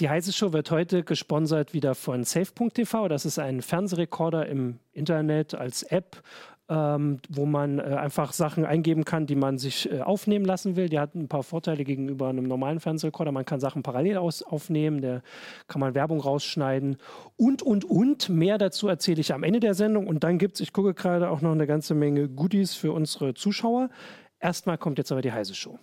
[0.00, 3.08] Die Heise Show wird heute gesponsert wieder von Safe.tv.
[3.08, 6.22] Das ist ein Fernsehrekorder im Internet als App,
[6.70, 10.88] ähm, wo man äh, einfach Sachen eingeben kann, die man sich äh, aufnehmen lassen will.
[10.88, 13.30] Die hat ein paar Vorteile gegenüber einem normalen Fernsehrekorder.
[13.30, 15.20] Man kann Sachen parallel aus aufnehmen, da
[15.68, 16.96] kann man Werbung rausschneiden
[17.36, 18.30] und, und, und.
[18.30, 20.06] Mehr dazu erzähle ich am Ende der Sendung.
[20.06, 23.34] Und dann gibt es, ich gucke gerade, auch noch eine ganze Menge Goodies für unsere
[23.34, 23.90] Zuschauer.
[24.38, 25.78] Erstmal kommt jetzt aber die Heise Show.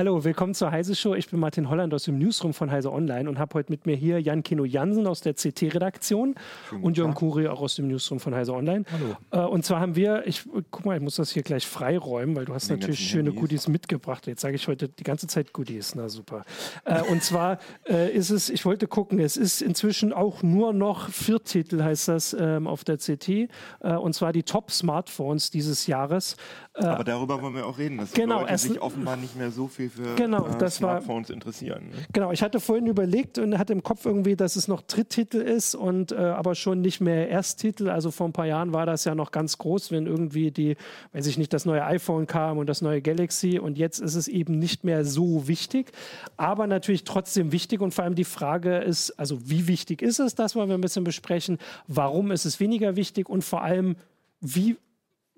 [0.00, 1.14] Hallo, willkommen zur Heise Show.
[1.14, 3.94] Ich bin Martin Holland aus dem Newsroom von Heise Online und habe heute mit mir
[3.94, 6.36] hier Jan Kino Jansen aus der CT-Redaktion
[6.80, 8.86] und Jörn Kuri auch aus dem Newsroom von Heise Online.
[9.30, 9.44] Hallo.
[9.46, 12.46] Äh, und zwar haben wir, ich guck mal, ich muss das hier gleich freiräumen, weil
[12.46, 13.40] du hast natürlich schöne Handys.
[13.42, 14.26] Goodies mitgebracht.
[14.26, 16.46] Jetzt sage ich heute die ganze Zeit Goodies, na super.
[16.86, 21.10] Äh, und zwar äh, ist es, ich wollte gucken, es ist inzwischen auch nur noch
[21.10, 23.28] vier Titel, heißt das, ähm, auf der CT.
[23.28, 23.48] Äh,
[23.82, 26.38] und zwar die Top-Smartphones dieses Jahres.
[26.72, 29.68] Äh, Aber darüber wollen wir auch reden, dass genau, Leute sich offenbar nicht mehr so
[29.68, 31.90] viel für genau, äh, das Smartphones war, interessieren.
[31.90, 31.96] Ne?
[32.12, 35.74] Genau, ich hatte vorhin überlegt und hatte im Kopf irgendwie, dass es noch Dritttitel ist
[35.74, 37.88] und äh, aber schon nicht mehr Ersttitel.
[37.88, 40.76] Also vor ein paar Jahren war das ja noch ganz groß, wenn irgendwie die,
[41.12, 44.28] weiß ich nicht, das neue iPhone kam und das neue Galaxy und jetzt ist es
[44.28, 45.92] eben nicht mehr so wichtig,
[46.36, 50.34] aber natürlich trotzdem wichtig und vor allem die Frage ist, also wie wichtig ist es,
[50.34, 53.96] das wollen wir ein bisschen besprechen, warum ist es weniger wichtig und vor allem,
[54.40, 54.76] wie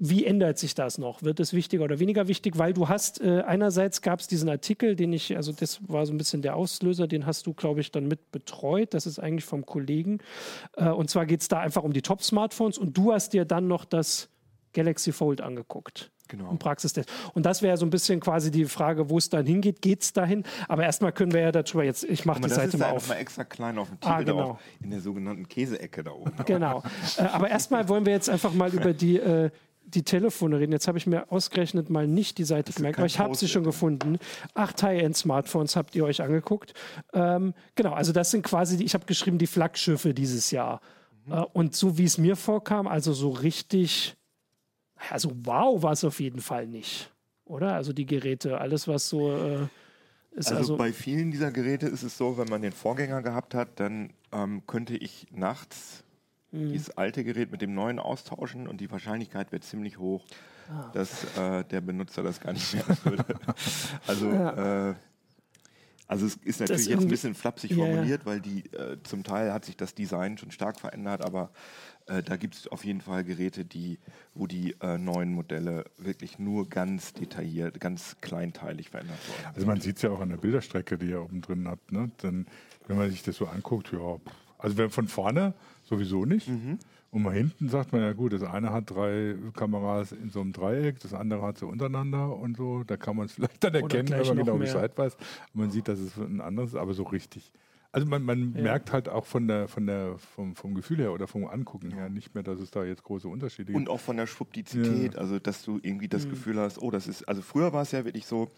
[0.05, 1.23] wie ändert sich das noch?
[1.23, 2.59] Wird es wichtiger oder weniger wichtig?
[2.59, 6.13] Weil du hast, äh, einerseits gab es diesen Artikel, den ich, also das war so
[6.13, 8.95] ein bisschen der Auslöser, den hast du, glaube ich, dann mit betreut.
[8.95, 10.19] Das ist eigentlich vom Kollegen.
[10.77, 13.69] Äh, und zwar geht es da einfach um die Top-Smartphones und du hast dir dann
[13.69, 14.29] noch das
[14.73, 16.11] Galaxy Fold angeguckt.
[16.27, 16.51] Genau.
[16.51, 17.09] Im Praxistest.
[17.35, 19.83] Und das wäre so ein bisschen quasi die Frage, wo es dann hingeht.
[19.83, 20.43] Geht es dahin?
[20.67, 23.07] Aber erstmal können wir ja darüber jetzt, ich mache die Seite mal auf.
[23.09, 24.59] mal extra klein auf dem Titel ah, genau.
[24.83, 26.33] in der sogenannten Käseecke da oben.
[26.47, 26.83] Genau.
[27.19, 29.51] äh, aber erstmal wollen wir jetzt einfach mal über die, äh,
[29.95, 30.73] die Telefone reden.
[30.73, 33.65] Jetzt habe ich mir ausgerechnet mal nicht die Seite gemerkt, aber ich habe sie schon
[33.65, 34.19] gefunden.
[34.55, 36.75] Acht High-End-Smartphones habt ihr euch angeguckt.
[37.13, 40.81] Ähm, genau, also das sind quasi, die, ich habe geschrieben, die Flaggschiffe dieses Jahr.
[41.27, 41.33] Mhm.
[41.33, 44.17] Äh, und so wie es mir vorkam, also so richtig,
[45.11, 47.13] also wow war es auf jeden Fall nicht.
[47.45, 47.75] Oder?
[47.75, 49.33] Also die Geräte, alles was so...
[49.33, 49.67] Äh,
[50.35, 53.79] also, also, bei vielen dieser Geräte ist es so, wenn man den Vorgänger gehabt hat,
[53.79, 56.05] dann ähm, könnte ich nachts
[56.53, 56.73] mhm.
[56.73, 60.25] dieses alte Gerät mit dem neuen austauschen und die Wahrscheinlichkeit wird ziemlich hoch,
[60.71, 60.91] ah.
[60.93, 63.25] dass äh, der Benutzer das gar nicht mehr würde.
[64.07, 64.91] also ja.
[64.91, 64.95] äh,
[66.13, 68.27] also es ist natürlich jetzt ein bisschen flapsig formuliert, ja.
[68.27, 71.51] weil die äh, zum Teil hat sich das Design schon stark verändert, aber
[72.07, 73.99] äh, da gibt es auf jeden Fall Geräte, die,
[74.35, 79.55] wo die äh, neuen Modelle wirklich nur ganz detailliert, ganz kleinteilig verändert wurden.
[79.55, 81.93] Also man sieht es ja auch an der Bilderstrecke, die ihr oben drin habt.
[81.93, 82.11] Ne?
[82.19, 82.47] Dann,
[82.89, 84.19] wenn man sich das so anguckt, ja,
[84.59, 85.55] also wenn von vorne
[85.93, 86.49] sowieso nicht.
[86.49, 86.79] Mhm.
[87.11, 90.53] Und mal hinten sagt man ja gut, das eine hat drei Kameras in so einem
[90.53, 92.85] Dreieck, das andere hat sie untereinander und so.
[92.85, 95.15] Da kann man es vielleicht dann erkennen, wenn man genau Bescheid weiß.
[95.53, 97.53] Und man sieht, dass es ein anderes, aber so richtig.
[97.95, 98.63] Also man, man ja.
[98.63, 102.09] merkt halt auch von der, von der, vom, vom Gefühl her oder vom Angucken her
[102.09, 103.77] nicht mehr, dass es da jetzt große Unterschiede gibt.
[103.77, 105.21] Und auch von der Schwuppdizität, ja.
[105.21, 106.31] also dass du irgendwie das mhm.
[106.31, 108.49] Gefühl hast, oh, das ist, also früher war es ja wirklich so,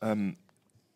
[0.00, 0.36] ähm,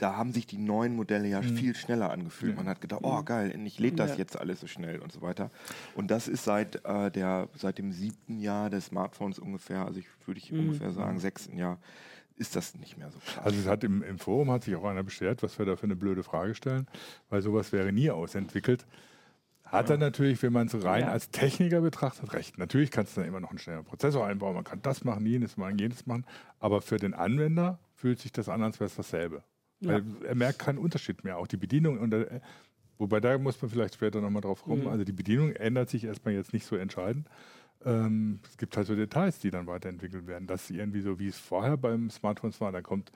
[0.03, 1.57] da haben sich die neuen Modelle ja mhm.
[1.57, 2.53] viel schneller angefühlt.
[2.53, 2.57] Ja.
[2.57, 3.25] Man hat gedacht, oh mhm.
[3.25, 4.17] geil, endlich lädt das ja.
[4.17, 5.51] jetzt alles so schnell und so weiter.
[5.95, 10.07] Und das ist seit, äh, der, seit dem siebten Jahr des Smartphones ungefähr, also ich
[10.27, 10.61] würde ich mhm.
[10.61, 11.79] ungefähr sagen, sechsten Jahr,
[12.37, 13.47] ist das nicht mehr so klar.
[13.47, 15.85] Also es hat im, im Forum hat sich auch einer beschwert, was wir da für
[15.85, 16.89] eine blöde Frage stellen,
[17.29, 18.85] weil sowas wäre nie ausentwickelt.
[19.65, 21.09] Hat er natürlich, wenn man es rein ja.
[21.09, 22.59] als Techniker betrachtet, recht.
[22.59, 25.57] Natürlich kannst du dann immer noch einen schnelleren Prozessor einbauen, man kann das machen, jenes
[25.57, 26.27] machen, jenes machen.
[26.59, 29.45] Aber für den Anwender fühlt sich das an, als wäre es dasselbe.
[29.83, 30.01] Ja.
[30.25, 31.39] er merkt keinen Unterschied mehr.
[31.39, 32.41] Auch die Bedienung, und, äh,
[32.99, 34.83] wobei da muss man vielleicht später nochmal drauf kommen.
[34.83, 34.89] Mhm.
[34.89, 37.29] Also die Bedienung ändert sich erstmal jetzt nicht so entscheidend.
[37.85, 40.47] Ähm, es gibt halt so Details, die dann weiterentwickelt werden.
[40.47, 43.13] Das irgendwie so, wie es vorher beim Smartphone war, da kommt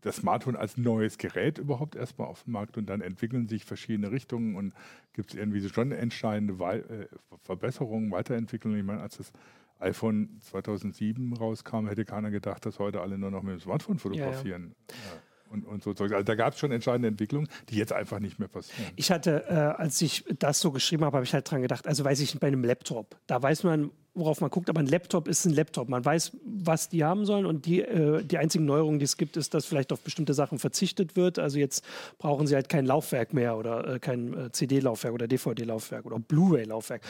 [0.00, 4.10] das Smartphone als neues Gerät überhaupt erstmal auf den Markt und dann entwickeln sich verschiedene
[4.10, 4.72] Richtungen und
[5.12, 7.08] gibt es irgendwie so schon entscheidende We äh,
[7.42, 8.78] Verbesserungen, Weiterentwicklungen.
[8.78, 9.32] Ich meine, als das
[9.78, 14.74] iPhone 2007 rauskam, hätte keiner gedacht, dass heute alle nur noch mit dem Smartphone fotografieren.
[14.88, 16.12] Ja, ja und, und so Zeug.
[16.12, 18.90] Also da gab es schon entscheidende Entwicklungen, die jetzt einfach nicht mehr passieren.
[18.96, 22.04] Ich hatte, äh, als ich das so geschrieben habe, habe ich halt dran gedacht, also
[22.04, 25.44] weiß ich bei einem Laptop, da weiß man, worauf man guckt, aber ein Laptop ist
[25.44, 25.88] ein Laptop.
[25.88, 29.36] Man weiß, was die haben sollen und die, äh, die einzigen Neuerungen, die es gibt,
[29.36, 31.38] ist, dass vielleicht auf bestimmte Sachen verzichtet wird.
[31.38, 31.84] Also jetzt
[32.18, 37.02] brauchen sie halt kein Laufwerk mehr oder äh, kein äh, CD-Laufwerk oder DVD-Laufwerk oder Blu-ray-Laufwerk.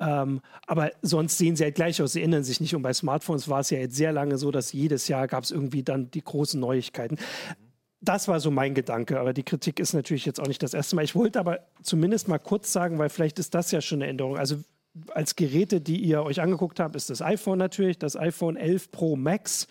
[0.00, 2.74] Ähm, aber sonst sehen sie halt gleich aus, sie ändern sich nicht.
[2.74, 5.50] Und bei Smartphones war es ja jetzt sehr lange so, dass jedes Jahr gab es
[5.50, 7.18] irgendwie dann die großen Neuigkeiten
[8.08, 10.96] das war so mein Gedanke, aber die Kritik ist natürlich jetzt auch nicht das erste
[10.96, 11.04] Mal.
[11.04, 14.36] Ich wollte aber zumindest mal kurz sagen, weil vielleicht ist das ja schon eine Änderung.
[14.36, 14.56] Also
[15.12, 19.16] als Geräte, die ihr euch angeguckt habt, ist das iPhone natürlich, das iPhone 11 Pro
[19.16, 19.66] Max.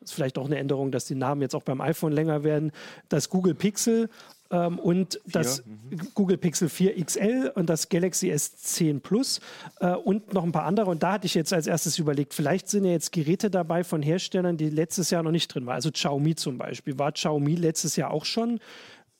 [0.00, 2.72] Das ist vielleicht auch eine Änderung, dass die Namen jetzt auch beim iPhone länger werden.
[3.08, 4.10] Das Google Pixel
[4.50, 6.00] ähm, und das mhm.
[6.14, 9.40] Google Pixel 4 XL und das Galaxy S10 Plus
[9.80, 10.90] äh, und noch ein paar andere.
[10.90, 14.02] Und da hatte ich jetzt als erstes überlegt, vielleicht sind ja jetzt Geräte dabei von
[14.02, 15.74] Herstellern, die letztes Jahr noch nicht drin waren.
[15.74, 16.98] Also Xiaomi zum Beispiel.
[16.98, 18.60] War Xiaomi letztes Jahr auch schon?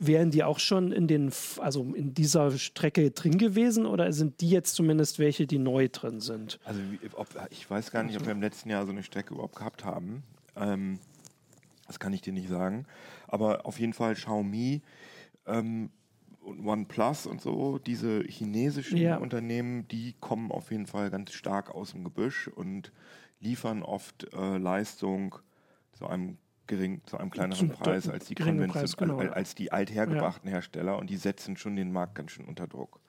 [0.00, 4.48] Wären die auch schon in den, also in dieser Strecke drin gewesen oder sind die
[4.48, 6.60] jetzt zumindest welche, die neu drin sind?
[6.64, 6.80] Also
[7.14, 9.84] ob, ich weiß gar nicht, ob wir im letzten Jahr so eine Strecke überhaupt gehabt
[9.84, 10.22] haben.
[10.56, 11.00] Ähm,
[11.88, 12.86] das kann ich dir nicht sagen.
[13.26, 14.82] Aber auf jeden Fall Xiaomi
[15.48, 15.90] ähm,
[16.40, 19.16] und OnePlus und so, diese chinesischen ja.
[19.16, 22.92] Unternehmen, die kommen auf jeden Fall ganz stark aus dem Gebüsch und
[23.40, 25.36] liefern oft äh, Leistung
[25.92, 30.56] zu einem gering, zu einem kleineren Preis als die, Preis, genau, als die althergebrachten ja.
[30.56, 33.00] Hersteller und die setzen schon den Markt ganz schön unter Druck.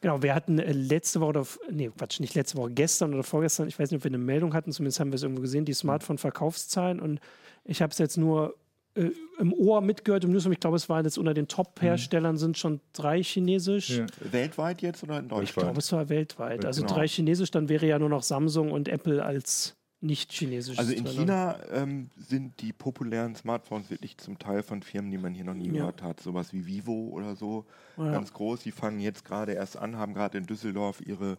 [0.00, 3.68] Genau, wir hatten äh, letzte Woche, oder, nee, Quatsch, nicht letzte Woche, gestern oder vorgestern,
[3.68, 5.74] ich weiß nicht, ob wir eine Meldung hatten, zumindest haben wir es irgendwo gesehen, die
[5.74, 7.20] Smartphone-Verkaufszahlen und
[7.64, 8.56] ich habe es jetzt nur
[8.98, 10.52] äh, im Ohr mitgehört im Newsroom.
[10.52, 12.38] Ich glaube, es waren jetzt unter den Top-Herstellern mhm.
[12.38, 13.98] sind schon drei chinesisch.
[13.98, 14.06] Ja.
[14.32, 15.48] Weltweit jetzt oder in Deutschland?
[15.48, 16.64] Ich glaube, es war weltweit.
[16.64, 16.94] Also genau.
[16.94, 20.78] drei chinesisch, dann wäre ja nur noch Samsung und Apple als nicht chinesisch.
[20.78, 25.34] Also in China ähm, sind die populären Smartphones wirklich zum Teil von Firmen, die man
[25.34, 25.72] hier noch nie ja.
[25.72, 26.20] gehört hat.
[26.20, 27.66] Sowas wie Vivo oder so.
[27.96, 28.12] Ja.
[28.12, 28.62] Ganz groß.
[28.62, 31.38] Die fangen jetzt gerade erst an, haben gerade in Düsseldorf ihre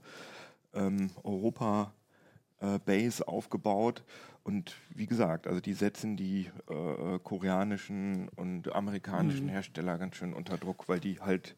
[0.74, 1.94] ähm, Europa-
[2.62, 4.04] äh, Base aufgebaut.
[4.44, 9.52] Und wie gesagt, also die setzen die äh, koreanischen und amerikanischen mhm.
[9.52, 11.56] Hersteller ganz schön unter Druck, weil die halt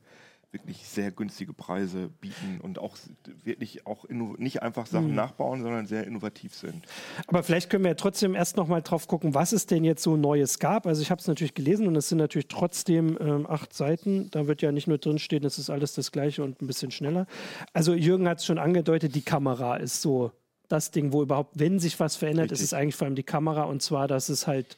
[0.51, 2.98] wirklich sehr günstige Preise bieten und auch
[3.44, 5.15] wirklich auch nicht einfach Sachen mhm.
[5.15, 6.86] nachbauen, sondern sehr innovativ sind.
[7.27, 10.04] Aber vielleicht können wir ja trotzdem erst noch mal drauf gucken, was es denn jetzt
[10.04, 10.88] so Neues gab.
[10.88, 14.30] Also ich habe es natürlich gelesen und es sind natürlich trotzdem ähm, acht Seiten.
[14.31, 17.27] Da wird ja nicht nur drinstehen, es ist alles das Gleiche und ein bisschen schneller.
[17.71, 20.31] Also Jürgen hat es schon angedeutet, die Kamera ist so
[20.71, 22.59] das Ding, wo überhaupt, wenn sich was verändert, Richtig.
[22.59, 24.77] ist es eigentlich vor allem die Kamera und zwar, dass es halt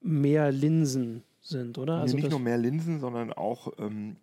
[0.00, 1.94] mehr Linsen sind, oder?
[1.94, 4.16] Also nicht nur mehr Linsen, sondern auch ähm,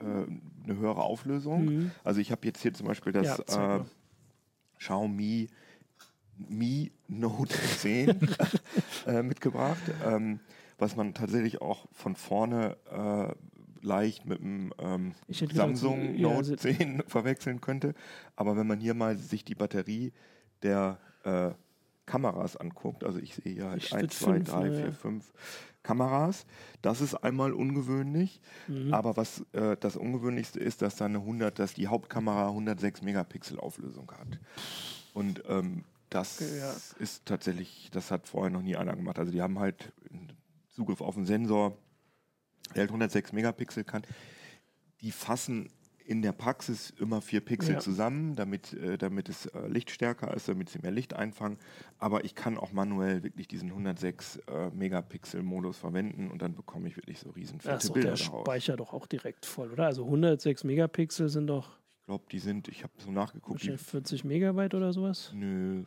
[0.00, 1.64] äh, eine höhere Auflösung.
[1.64, 1.90] Mhm.
[2.04, 3.80] Also ich habe jetzt hier zum Beispiel das ja, äh,
[4.78, 5.48] Xiaomi
[6.48, 8.28] Mi Note 10
[9.06, 10.40] äh, mitgebracht, ähm,
[10.78, 13.34] was man tatsächlich auch von vorne äh,
[13.82, 17.94] leicht mit dem ähm, Samsung gedacht, Note ja, 10 verwechseln könnte.
[18.36, 20.12] Aber wenn man hier mal sich die Batterie
[20.62, 21.50] der äh,
[22.06, 25.32] Kameras anguckt, also ich sehe hier halt 1, 2, 3, 4, 5
[25.82, 26.44] Kameras.
[26.82, 28.92] Das ist einmal ungewöhnlich, mhm.
[28.92, 33.58] aber was äh, das Ungewöhnlichste ist, dass da eine 100, dass die Hauptkamera 106 Megapixel
[33.58, 34.38] Auflösung hat.
[35.14, 36.74] Und ähm, das ja.
[36.98, 39.18] ist tatsächlich, das hat vorher noch nie einer gemacht.
[39.18, 39.92] Also die haben halt
[40.70, 41.76] Zugriff auf einen Sensor,
[42.74, 44.02] der halt 106 Megapixel kann.
[45.00, 45.70] Die fassen
[46.10, 47.78] in der Praxis immer vier Pixel ja.
[47.78, 51.56] zusammen, damit, äh, damit es äh, lichtstärker ist, damit sie mehr Licht einfangen.
[52.00, 56.88] Aber ich kann auch manuell wirklich diesen 106 äh, Megapixel Modus verwenden und dann bekomme
[56.88, 59.86] ich wirklich so riesen fette ja, Bilder der Speicher doch auch direkt voll, oder?
[59.86, 61.79] Also 106 Megapixel sind doch
[62.10, 63.62] glaube, die sind, ich habe so nachgeguckt.
[63.62, 65.30] Die, 40 Megabyte oder sowas?
[65.32, 65.84] Nö,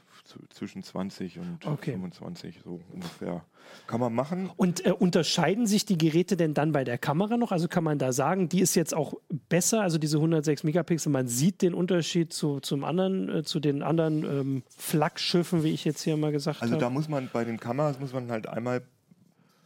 [0.51, 1.91] zwischen 20 und okay.
[1.91, 3.43] 25, so ungefähr.
[3.87, 4.49] Kann man machen.
[4.55, 7.51] Und äh, unterscheiden sich die Geräte denn dann bei der Kamera noch?
[7.51, 9.15] Also kann man da sagen, die ist jetzt auch
[9.49, 13.83] besser, also diese 106 Megapixel, man sieht den Unterschied zu, zum anderen, äh, zu den
[13.83, 16.71] anderen ähm, Flaggschiffen, wie ich jetzt hier mal gesagt habe?
[16.71, 18.81] Also da muss man bei den Kameras muss man halt einmal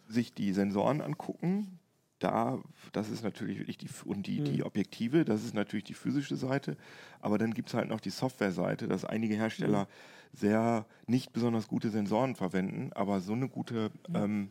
[0.07, 1.76] sich die Sensoren angucken,
[2.19, 2.59] da,
[2.93, 4.65] das ist natürlich wirklich die, und die, die mhm.
[4.65, 6.77] Objektive, das ist natürlich die physische Seite,
[7.19, 10.37] aber dann gibt es halt noch die Software-Seite, dass einige Hersteller mhm.
[10.37, 14.49] sehr nicht besonders gute Sensoren verwenden, aber so eine gute ähm,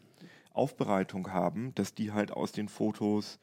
[0.52, 3.38] Aufbereitung haben, dass die halt aus den Fotos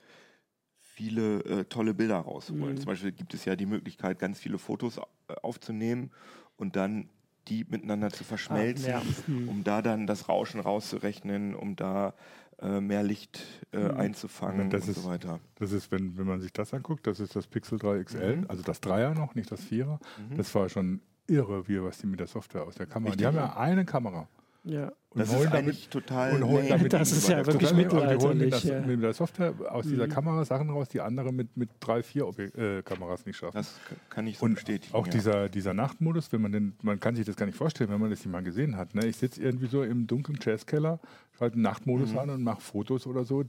[0.80, 2.76] viele äh, tolle Bilder rausholen.
[2.76, 2.78] Mhm.
[2.78, 5.02] Zum Beispiel gibt es ja die Möglichkeit, ganz viele Fotos äh,
[5.42, 6.12] aufzunehmen
[6.56, 7.10] und dann
[7.48, 9.34] die miteinander zu verschmelzen, ah, ja.
[9.48, 12.14] um da dann das Rauschen rauszurechnen, um da
[12.62, 13.42] äh, mehr Licht
[13.72, 13.98] äh, mhm.
[13.98, 15.40] einzufangen das und ist, so weiter.
[15.56, 18.46] Das ist, wenn, wenn man sich das anguckt, das ist das Pixel 3 XL, mhm.
[18.48, 20.00] also das Dreier noch, nicht das Vierer.
[20.18, 20.38] Mhm.
[20.38, 23.12] Das war schon irre, wie was die mit der Software aus der Kamera.
[23.12, 23.22] Richtig.
[23.22, 24.28] Die haben ja eine Kamera.
[24.66, 24.94] Ja.
[25.10, 26.36] Und das ist eigentlich total.
[26.36, 28.18] Und holen damit das ist ja wirklich mittelalterlich.
[28.20, 28.82] Die holen mit, das, ja.
[28.82, 30.12] mit der Software aus dieser mhm.
[30.12, 33.58] Kamera Sachen raus, die andere mit, mit drei, vier Objek äh, Kameras nicht schaffen.
[33.58, 33.80] Das
[34.10, 34.94] kann ich so und bestätigen.
[34.96, 35.12] Auch ja.
[35.12, 38.10] dieser, dieser Nachtmodus, wenn man den, man kann sich das gar nicht vorstellen, wenn man
[38.10, 38.96] das nicht mal gesehen hat.
[38.96, 39.06] Ne?
[39.06, 41.00] Ich sitze irgendwie so im dunklen Jazzkeller,
[41.38, 42.18] schalte einen Nachtmodus mhm.
[42.20, 43.44] an und mache Fotos oder so.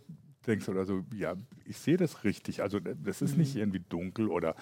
[0.47, 2.63] Denkst du oder so, ja, ich sehe das richtig.
[2.63, 3.39] Also das ist mhm.
[3.41, 4.55] nicht irgendwie dunkel oder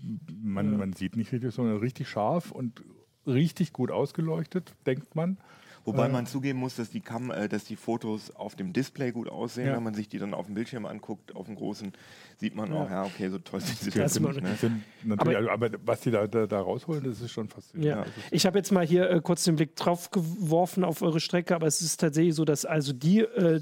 [0.00, 0.78] man, ja.
[0.78, 2.84] man sieht nicht richtig, sondern richtig scharf und
[3.26, 5.38] richtig gut ausgeleuchtet, denkt man.
[5.84, 9.12] Wobei äh, man zugeben muss, dass die, Kam äh, dass die Fotos auf dem Display
[9.12, 9.66] gut aussehen.
[9.66, 9.76] Ja.
[9.76, 11.92] Wenn man sich die dann auf dem Bildschirm anguckt, auf dem großen,
[12.38, 12.82] sieht man ja.
[12.82, 14.42] auch, ja, okay, so toll sind sie das nicht.
[14.42, 14.54] Ne?
[14.56, 14.82] Sind
[15.18, 18.06] aber, aber, was die da, da, da, rausholen, das ist schon faszinierend.
[18.06, 18.12] Ja.
[18.30, 21.66] Ich habe jetzt mal hier äh, kurz den Blick drauf geworfen auf eure Strecke, aber
[21.66, 23.60] es ist tatsächlich so, dass also die äh,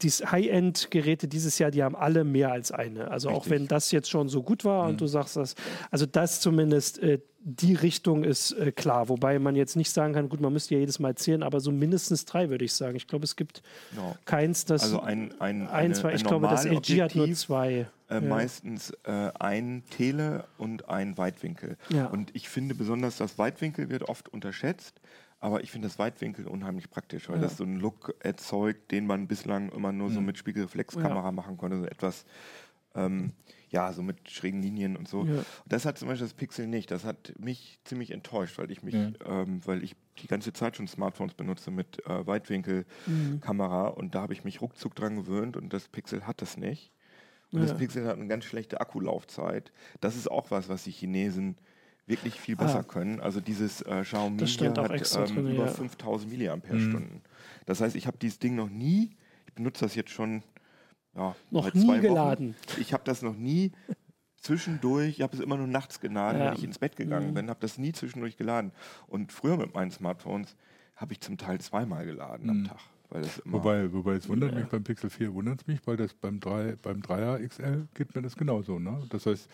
[0.00, 3.10] die High-End-Geräte dieses Jahr, die haben alle mehr als eine.
[3.10, 3.46] Also Richtig.
[3.46, 4.90] auch wenn das jetzt schon so gut war mhm.
[4.90, 5.54] und du sagst das,
[5.90, 9.08] also das zumindest, äh, die Richtung ist äh, klar.
[9.08, 11.72] Wobei man jetzt nicht sagen kann, gut, man müsste ja jedes Mal zählen, aber so
[11.72, 12.96] mindestens drei würde ich sagen.
[12.96, 13.62] Ich glaube, es gibt
[13.96, 14.16] no.
[14.24, 14.84] keins, das.
[14.84, 17.86] Also ein, ein, ein zwei, ich glaube, das LG hat nur zwei.
[18.08, 18.20] Äh, ja.
[18.20, 21.76] Meistens äh, ein Tele und ein Weitwinkel.
[21.88, 22.06] Ja.
[22.06, 25.00] Und ich finde besonders, das Weitwinkel wird oft unterschätzt.
[25.42, 27.42] Aber ich finde das Weitwinkel unheimlich praktisch, weil ja.
[27.42, 30.26] das so einen Look erzeugt, den man bislang immer nur so mhm.
[30.26, 31.32] mit Spiegelreflexkamera ja.
[31.32, 31.80] machen konnte.
[31.80, 32.24] So etwas,
[32.94, 33.32] ähm,
[33.68, 35.24] ja, so mit schrägen Linien und so.
[35.24, 35.44] Ja.
[35.66, 36.92] Das hat zum Beispiel das Pixel nicht.
[36.92, 40.86] Das hat mich ziemlich enttäuscht, weil ich mich, ähm, weil ich die ganze Zeit schon
[40.86, 43.96] Smartphones benutze mit äh, Weitwinkelkamera mhm.
[43.96, 46.92] und da habe ich mich ruckzuck dran gewöhnt und das Pixel hat das nicht.
[47.50, 49.72] Und das Pixel hat eine ganz schlechte Akkulaufzeit.
[50.00, 51.58] Das ist auch was, was die Chinesen
[52.06, 52.82] wirklich viel besser ah.
[52.82, 53.20] können.
[53.20, 55.72] Also dieses äh, Xiaomi hat ähm, drin, über ja.
[55.72, 56.56] 5000 mAh.
[56.72, 57.20] Mhm.
[57.66, 59.10] Das heißt, ich habe dieses Ding noch nie,
[59.46, 60.42] ich benutze das jetzt schon
[61.14, 62.54] ja, noch nie geladen.
[62.78, 63.72] Ich habe das noch nie
[64.36, 66.46] zwischendurch, ich habe es immer nur nachts geladen, ja.
[66.46, 67.34] wenn ich ins Bett gegangen mhm.
[67.34, 68.72] bin, habe das nie zwischendurch geladen.
[69.06, 70.56] Und früher mit meinen Smartphones
[70.96, 72.50] habe ich zum Teil zweimal geladen mhm.
[72.50, 72.80] am Tag.
[73.44, 74.60] wobei, wobei es wundert ja.
[74.60, 78.14] mich beim Pixel 4 wundert es mich, weil das beim 3, beim 3er XL geht
[78.14, 78.78] mir das genauso.
[78.78, 79.02] Ne?
[79.10, 79.48] Das heißt,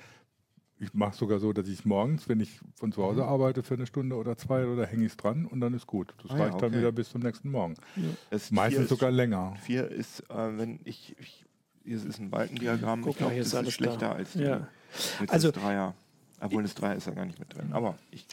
[0.80, 3.28] ich mache sogar so, dass ich es morgens, wenn ich von zu Hause mhm.
[3.28, 6.14] arbeite für eine Stunde oder zwei, oder hänge ich es dran und dann ist gut.
[6.23, 6.70] Das ah, reicht ja, okay.
[6.70, 7.75] dann wieder bis zum nächsten Morgen.
[7.97, 8.38] Ja.
[8.50, 9.54] Meistens sogar länger.
[9.61, 11.44] Vier ist, äh, wenn ich, ich,
[11.85, 14.12] hier ist ein Balkendiagramm, ich glaube, das ist schlechter da.
[14.12, 14.68] als ja.
[15.20, 15.94] die, also, das Dreier.
[16.40, 17.73] Obwohl das Dreier ist ja gar nicht mit drin.
[17.73, 18.26] Aber ich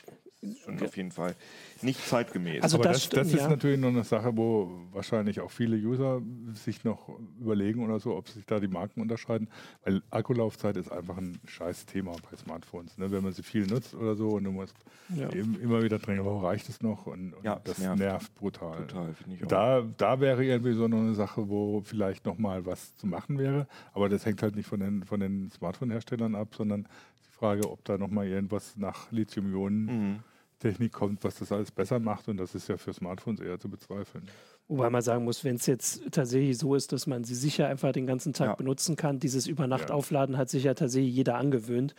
[0.63, 1.35] schon auf jeden Fall
[1.81, 2.63] nicht zeitgemäß.
[2.63, 3.49] Also Aber das, das, das ist ja.
[3.49, 6.21] natürlich noch eine Sache, wo wahrscheinlich auch viele User
[6.53, 7.09] sich noch
[7.39, 9.49] überlegen oder so, ob sich da die Marken unterscheiden.
[9.83, 12.97] Weil Akkulaufzeit ist einfach ein scheiß Thema bei Smartphones.
[12.97, 13.11] Ne?
[13.11, 14.75] Wenn man sie viel nutzt oder so und du musst
[15.15, 15.27] ja.
[15.29, 17.07] immer wieder drängen, wo reicht es noch?
[17.07, 18.87] Und, und ja, das nervt, nervt brutal.
[18.87, 19.13] Total,
[19.47, 23.67] da, da wäre irgendwie so eine Sache, wo vielleicht noch mal was zu machen wäre.
[23.93, 27.83] Aber das hängt halt nicht von den, von den Smartphone-Herstellern ab, sondern die Frage, ob
[27.85, 30.19] da noch mal irgendwas nach Lithium-Ionen mhm
[30.59, 33.69] Technik kommt, was das alles besser macht und das ist ja für Smartphones eher zu
[33.69, 34.27] bezweifeln.
[34.67, 37.91] Wobei man sagen muss, wenn es jetzt tatsächlich so ist, dass man sie sicher einfach
[37.91, 38.55] den ganzen Tag ja.
[38.55, 40.39] benutzen kann, dieses Übernacht-Aufladen ja.
[40.39, 41.93] hat sich ja tatsächlich jeder angewöhnt.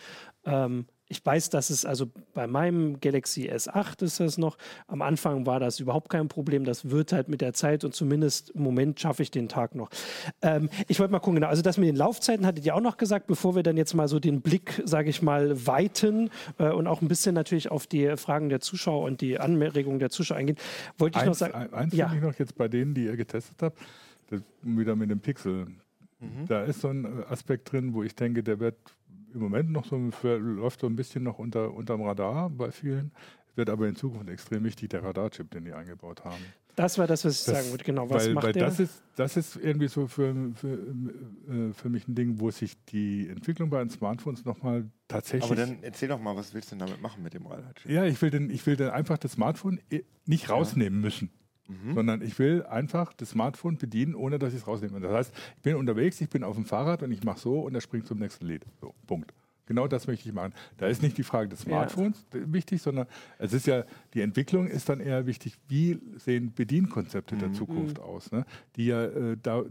[0.45, 4.59] Ähm, ich weiß, dass es also bei meinem Galaxy S8 ist das noch.
[4.89, 6.65] Am Anfang war das überhaupt kein Problem.
[6.65, 9.89] Das wird halt mit der Zeit und zumindest im Moment schaffe ich den Tag noch.
[10.43, 11.49] Ähm, ich wollte mal gucken, genau.
[11.49, 14.09] Also das mit den Laufzeiten hattet ihr auch noch gesagt, bevor wir dann jetzt mal
[14.09, 18.17] so den Blick, sage ich mal, weiten äh, und auch ein bisschen natürlich auf die
[18.17, 20.59] Fragen der Zuschauer und die Anregungen der Zuschauer eingehen,
[20.99, 21.73] wollte ich eins, noch sagen.
[21.73, 22.09] Eins ja.
[22.09, 23.79] finde ich noch jetzt bei denen, die ihr getestet habt,
[24.63, 25.67] wieder mit dem Pixel.
[26.19, 26.47] Mhm.
[26.49, 28.77] Da ist so ein Aspekt drin, wo ich denke, der wird
[29.37, 33.13] im Moment noch so, läuft so ein bisschen noch unter, unterm Radar bei vielen.
[33.55, 36.45] Wird aber in Zukunft extrem wichtig, der Radarchip, den die eingebaut haben.
[36.75, 38.11] Das war das, was ich das, sagen wollte, genau.
[38.11, 38.67] Was weil, macht weil der?
[38.67, 42.77] Das ist, das ist irgendwie so für, für, äh, für mich ein Ding, wo sich
[42.87, 45.51] die Entwicklung bei den Smartphones nochmal tatsächlich.
[45.51, 47.91] Aber dann erzähl doch mal, was willst du denn damit machen mit dem Radarchip?
[47.91, 49.81] Ja, ich will, den, ich will dann einfach das Smartphone
[50.27, 51.07] nicht rausnehmen ja.
[51.07, 51.31] müssen.
[51.69, 51.95] Mhm.
[51.95, 55.01] Sondern ich will einfach das Smartphone bedienen, ohne dass ich es rausnehme.
[55.01, 57.75] Das heißt, ich bin unterwegs, ich bin auf dem Fahrrad und ich mache so und
[57.75, 58.65] er springt zum nächsten Lied.
[58.81, 59.33] So, Punkt.
[59.67, 60.55] Genau das möchte ich machen.
[60.77, 62.41] Da ist nicht die Frage des Smartphones ja.
[62.53, 63.07] wichtig, sondern
[63.39, 67.41] es ist ja, die Entwicklung ist dann eher wichtig, wie sehen Bedienkonzepte mhm.
[67.41, 68.05] der Zukunft mhm.
[68.05, 68.47] aus, ne?
[68.77, 69.65] die ja äh, da,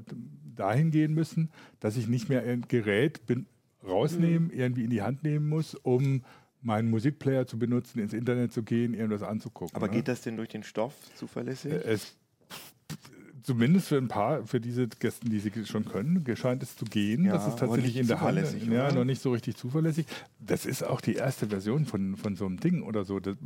[0.54, 1.50] dahin gehen müssen,
[1.80, 3.46] dass ich nicht mehr ein Gerät bin,
[3.88, 4.60] rausnehmen, mhm.
[4.60, 6.24] irgendwie in die Hand nehmen muss, um
[6.66, 9.76] meinen Musikplayer zu benutzen, ins Internet zu gehen, irgendwas anzugucken.
[9.76, 9.94] Aber ne?
[9.94, 11.72] geht das denn durch den Stoff zuverlässig?
[11.72, 12.18] Äh, es,
[13.44, 17.26] zumindest für ein paar, für diese Gäste, die sie schon können, scheint es zu gehen.
[17.26, 18.40] Ja, das ist tatsächlich in der Hand.
[18.68, 20.08] Ja, noch nicht so richtig zuverlässig.
[20.40, 23.20] Das ist auch die erste Version von, von so einem Ding oder so.
[23.20, 23.38] Das,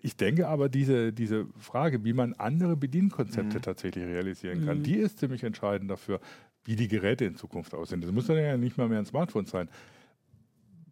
[0.00, 3.62] ich denke aber, diese, diese Frage, wie man andere Bedienkonzepte mhm.
[3.62, 4.82] tatsächlich realisieren kann, mhm.
[4.82, 6.20] die ist ziemlich entscheidend dafür,
[6.64, 8.00] wie die Geräte in Zukunft aussehen.
[8.00, 9.68] Das muss dann ja nicht mal mehr ein Smartphone sein.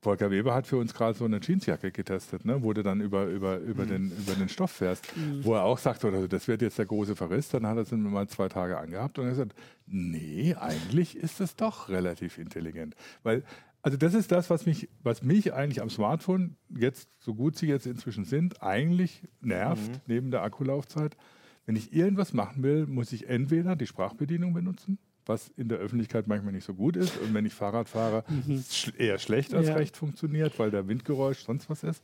[0.02, 3.26] Volker Weber hat für uns gerade so eine Jeansjacke getestet, ne, wo du dann über,
[3.26, 3.88] über, über, mhm.
[3.88, 5.44] den, über den Stoff fährst, mhm.
[5.44, 7.92] wo er auch sagt, oder, das wird jetzt der große Verriss, dann hat er es
[7.92, 9.54] mal zwei Tage angehabt und er sagt,
[9.86, 12.96] nee, eigentlich ist es doch relativ intelligent.
[13.22, 13.44] Weil,
[13.80, 17.68] also das ist das, was mich, was mich eigentlich am Smartphone, jetzt, so gut sie
[17.68, 20.00] jetzt inzwischen sind, eigentlich nervt, mhm.
[20.08, 21.16] neben der Akkulaufzeit.
[21.64, 26.26] Wenn ich irgendwas machen will, muss ich entweder die Sprachbedienung benutzen, was in der Öffentlichkeit
[26.26, 27.18] manchmal nicht so gut ist.
[27.18, 28.64] Und wenn ich Fahrrad fahre, mhm.
[28.98, 29.74] eher schlecht als ja.
[29.74, 32.02] recht funktioniert, weil der Windgeräusch sonst was ist.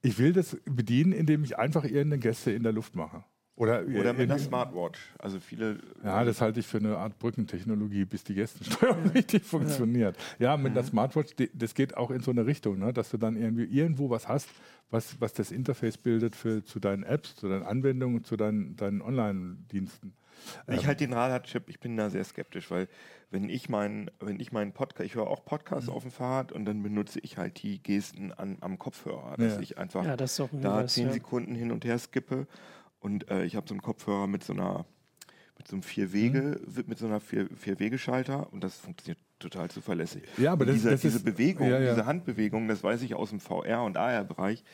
[0.00, 3.24] Ich will das bedienen, indem ich einfach irgendeine Gäste in der Luft mache.
[3.58, 5.00] Oder, Oder mit einer Smartwatch.
[5.18, 5.80] Also viele.
[6.04, 10.16] Ja, das halte ich für eine Art Brückentechnologie, bis die Gästensteuerung richtig funktioniert.
[10.38, 10.86] Ja, mit einer mhm.
[10.86, 12.92] Smartwatch, das geht auch in so eine Richtung, ne?
[12.92, 14.48] dass du dann irgendwie irgendwo was hast,
[14.90, 19.02] was, was das Interface bildet für, zu deinen Apps, zu deinen Anwendungen, zu deinen, deinen
[19.02, 20.12] Online-Diensten.
[20.68, 22.88] Ich halte den Radarchip, ich bin da sehr skeptisch, weil
[23.30, 25.94] wenn ich meinen, wenn ich meinen Podcast, ich höre auch Podcasts mhm.
[25.94, 29.60] auf dem Fahrrad und dann benutze ich halt die Gesten an, am Kopfhörer, dass ja.
[29.60, 31.12] ich einfach ja, das ein da zehn ja.
[31.12, 32.46] Sekunden hin und her skippe
[33.00, 34.86] und äh, ich habe so einen Kopfhörer mit so einer
[35.58, 36.84] mit so einem vier Wege, mhm.
[36.86, 40.22] mit so einer vier, vier Wegeschalter und das funktioniert total zuverlässig.
[40.36, 41.94] Ja, aber das, diese, das diese ist, Bewegung, ja, ja.
[41.94, 44.64] diese Handbewegung, das weiß ich aus dem VR und AR-Bereich,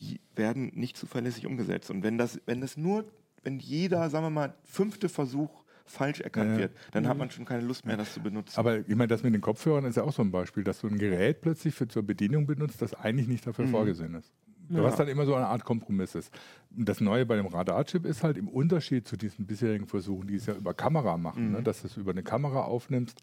[0.00, 1.90] die werden nicht zuverlässig umgesetzt.
[1.90, 3.04] Und wenn das, wenn das nur,
[3.42, 7.08] wenn jeder, sagen wir mal, fünfte Versuch falsch erkannt ja, wird, dann mhm.
[7.08, 8.58] hat man schon keine Lust mehr, das zu benutzen.
[8.58, 10.86] Aber ich meine, das mit den Kopfhörern ist ja auch so ein Beispiel, dass du
[10.86, 13.70] ein Gerät plötzlich für zur Bedienung benutzt, das eigentlich nicht dafür mhm.
[13.70, 14.32] vorgesehen ist.
[14.68, 14.82] Ja.
[14.82, 16.32] Was dann immer so eine Art Kompromiss ist.
[16.70, 20.46] Das Neue bei dem Radarchip ist halt im Unterschied zu diesen bisherigen Versuchen, die es
[20.46, 21.52] ja über Kamera machen, mhm.
[21.52, 23.20] ne, dass du es über eine Kamera aufnimmst,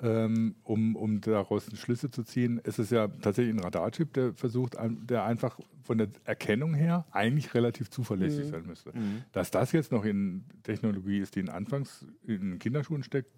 [0.00, 2.60] ähm, um, um daraus Schlüsse zu ziehen.
[2.64, 7.54] Es ist ja tatsächlich ein Radarchip, der versucht, der einfach von der Erkennung her eigentlich
[7.54, 8.50] relativ zuverlässig mhm.
[8.50, 8.90] sein müsste.
[8.96, 9.22] Mhm.
[9.32, 13.30] Dass das jetzt noch in Technologie ist, die in Anfangs in Kinderschuhen steckt,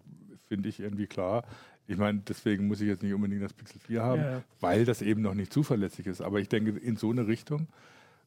[0.49, 1.45] finde ich irgendwie klar.
[1.87, 4.43] Ich meine, deswegen muss ich jetzt nicht unbedingt das Pixel 4 haben, ja.
[4.61, 6.21] weil das eben noch nicht zuverlässig ist.
[6.21, 7.69] Aber ich denke, in so eine Richtung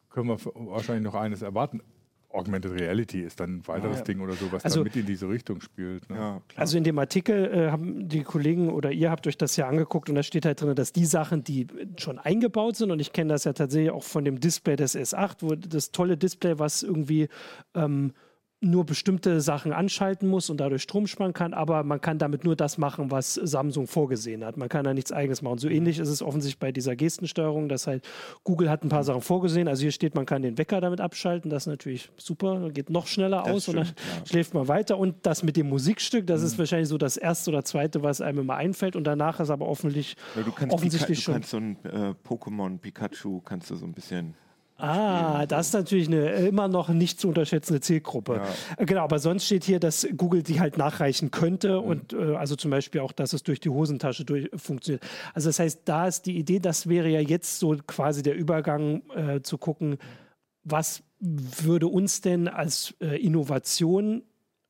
[0.09, 1.81] können wir wahrscheinlich noch eines erwarten.
[2.33, 4.03] Augmented Reality ist dann ein weiteres ja.
[4.03, 6.09] Ding oder so, was also, dann mit in diese Richtung spielt.
[6.09, 6.15] Ne?
[6.15, 9.67] Ja, also in dem Artikel äh, haben die Kollegen oder ihr habt euch das ja
[9.67, 13.13] angeguckt und da steht halt drin, dass die Sachen, die schon eingebaut sind und ich
[13.13, 16.83] kenne das ja tatsächlich auch von dem Display des S8, wo das tolle Display, was
[16.83, 17.29] irgendwie
[17.75, 18.13] ähm,
[18.63, 22.55] nur bestimmte Sachen anschalten muss und dadurch Strom sparen kann, aber man kann damit nur
[22.55, 24.57] das machen, was Samsung vorgesehen hat.
[24.57, 25.57] Man kann da nichts eigenes machen.
[25.57, 28.05] So ähnlich ist es offensichtlich bei dieser Gestensteuerung, dass halt
[28.43, 29.67] Google hat ein paar Sachen vorgesehen.
[29.67, 31.49] Also hier steht, man kann den Wecker damit abschalten.
[31.49, 34.25] Das ist natürlich super, geht noch schneller das aus stimmt, und dann ja.
[34.25, 34.97] schläft man weiter.
[34.97, 36.47] Und das mit dem Musikstück, das mhm.
[36.47, 38.95] ist wahrscheinlich so das erste oder zweite, was einem immer einfällt.
[38.95, 42.13] Und danach ist aber offensichtlich, ja, du kannst offensichtlich Pika, du kannst so ein äh,
[42.27, 44.35] Pokémon Pikachu kannst du so ein bisschen
[44.83, 48.41] Ah, das ist natürlich eine immer noch nicht zu unterschätzende Zielgruppe.
[48.77, 48.85] Ja.
[48.85, 51.87] Genau, aber sonst steht hier, dass Google die halt nachreichen könnte mhm.
[51.87, 55.01] und äh, also zum Beispiel auch, dass es durch die Hosentasche durch, funktioniert.
[55.33, 59.03] Also das heißt, da ist die Idee, das wäre ja jetzt so quasi der Übergang
[59.15, 59.99] äh, zu gucken,
[60.65, 64.23] was würde uns denn als äh, Innovation,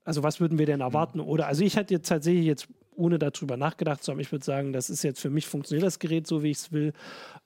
[0.04, 1.22] also was würden wir denn erwarten?
[1.22, 1.26] Mhm.
[1.26, 4.20] Oder also ich hatte jetzt tatsächlich jetzt ohne darüber nachgedacht zu haben.
[4.20, 6.72] Ich würde sagen, das ist jetzt für mich funktioniert das Gerät so, wie ich es
[6.72, 6.94] will.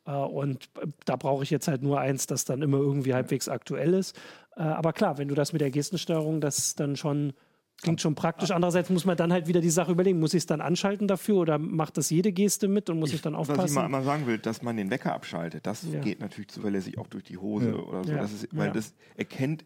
[0.05, 3.49] Äh, und äh, da brauche ich jetzt halt nur eins, das dann immer irgendwie halbwegs
[3.49, 4.17] aktuell ist.
[4.55, 7.33] Äh, aber klar, wenn du das mit der Gestensteuerung, das dann schon
[7.81, 8.51] klingt schon praktisch.
[8.51, 11.35] Andererseits muss man dann halt wieder die Sache überlegen, muss ich es dann anschalten dafür
[11.37, 13.63] oder macht das jede Geste mit und muss ich, ich dann aufpassen?
[13.63, 15.99] Was ich mal, mal, sagen will, dass man den Wecker abschaltet, das ja.
[15.99, 17.75] geht natürlich zuverlässig auch durch die Hose ja.
[17.75, 18.11] oder so.
[18.11, 18.17] Ja.
[18.17, 19.63] Das ist, weil das erkennt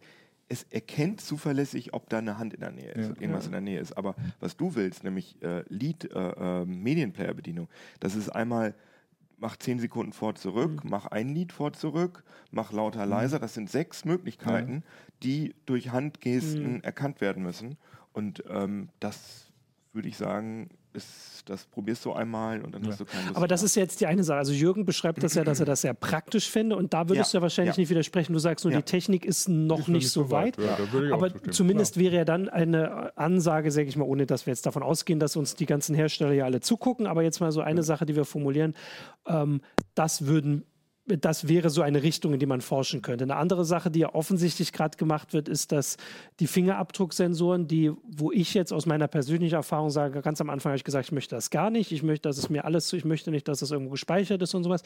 [0.51, 3.47] es erkennt zuverlässig, ob da eine Hand in der Nähe ist, ja, irgendwas ja.
[3.47, 3.97] in der Nähe ist.
[3.97, 6.17] Aber was du willst, nämlich äh, Lead, äh,
[6.61, 7.69] äh, Medienplayer-Bedienung,
[8.01, 8.75] das ist einmal,
[9.37, 10.89] mach zehn Sekunden vor zurück, mhm.
[10.89, 13.11] mach ein Lied vor zurück, mach lauter mhm.
[13.11, 13.39] leiser.
[13.39, 14.81] Das sind sechs Möglichkeiten, ja.
[15.23, 16.81] die durch Handgesten mhm.
[16.81, 17.77] erkannt werden müssen.
[18.11, 19.53] Und ähm, das
[19.93, 22.89] würde ich sagen, ist, das probierst du einmal und dann ja.
[22.89, 23.65] hast du keine Lust Aber das mehr.
[23.65, 24.39] ist jetzt die eine Sache.
[24.39, 27.39] Also Jürgen beschreibt das ja, dass er das sehr praktisch finde und da würdest ja.
[27.39, 27.81] du ja wahrscheinlich ja.
[27.81, 28.33] nicht widersprechen.
[28.33, 30.57] Du sagst nur, die Technik ist noch ist nicht, so weit.
[30.57, 31.11] weit.
[31.11, 34.83] aber zumindest wäre ja dann eine Ansage, sage ich mal, ohne dass wir jetzt davon
[34.83, 38.05] ausgehen, dass uns die ganzen Hersteller ja alle zugucken, aber jetzt mal so eine Sache,
[38.05, 38.75] die wir formulieren,
[39.27, 39.61] ähm,
[39.95, 40.65] das würden
[41.17, 43.23] das wäre so eine Richtung, in die man forschen könnte.
[43.23, 45.97] Eine andere Sache, die ja offensichtlich gerade gemacht wird, ist, dass
[46.39, 50.77] die Fingerabdrucksensoren, die, wo ich jetzt aus meiner persönlichen Erfahrung sage, ganz am Anfang habe
[50.77, 53.31] ich gesagt, ich möchte das gar nicht, ich möchte, dass es mir alles, ich möchte
[53.31, 54.83] nicht, dass das irgendwo gespeichert ist und sowas.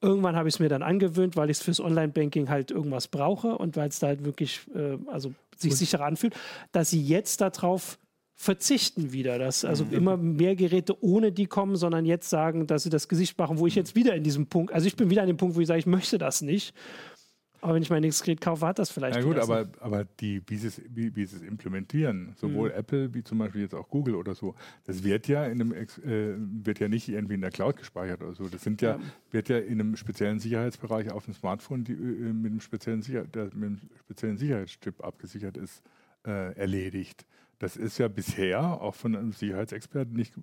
[0.00, 3.56] Irgendwann habe ich es mir dann angewöhnt, weil ich es fürs Online-Banking halt irgendwas brauche
[3.58, 6.34] und weil es da halt wirklich, äh, also sich sicherer anfühlt,
[6.72, 7.98] dass sie jetzt darauf
[8.34, 9.38] verzichten wieder.
[9.38, 9.92] Dass also mhm.
[9.92, 13.66] immer mehr Geräte ohne die kommen, sondern jetzt sagen, dass sie das Gesicht machen, wo
[13.66, 15.66] ich jetzt wieder in diesem Punkt, also ich bin wieder an dem Punkt, wo ich
[15.66, 16.74] sage, ich möchte das nicht.
[17.64, 19.16] Aber wenn ich mein nächstes Gerät kaufe, hat das vielleicht.
[19.16, 22.74] Ja gut, aber, aber die, wie, sie es, wie, wie sie es implementieren, sowohl mhm.
[22.74, 25.86] Apple wie zum Beispiel jetzt auch Google oder so, das wird ja in einem äh,
[26.62, 28.50] wird ja nicht irgendwie in der Cloud gespeichert oder so.
[28.50, 29.00] Das sind ja, ja.
[29.30, 31.96] wird ja in einem speziellen Sicherheitsbereich auf dem Smartphone, die äh,
[32.34, 35.82] mit einem speziellen Sicher der mit einem speziellen Sicherheitschip abgesichert ist,
[36.26, 37.24] äh, erledigt.
[37.64, 40.34] Das ist ja bisher auch von einem Sicherheitsexperten nicht,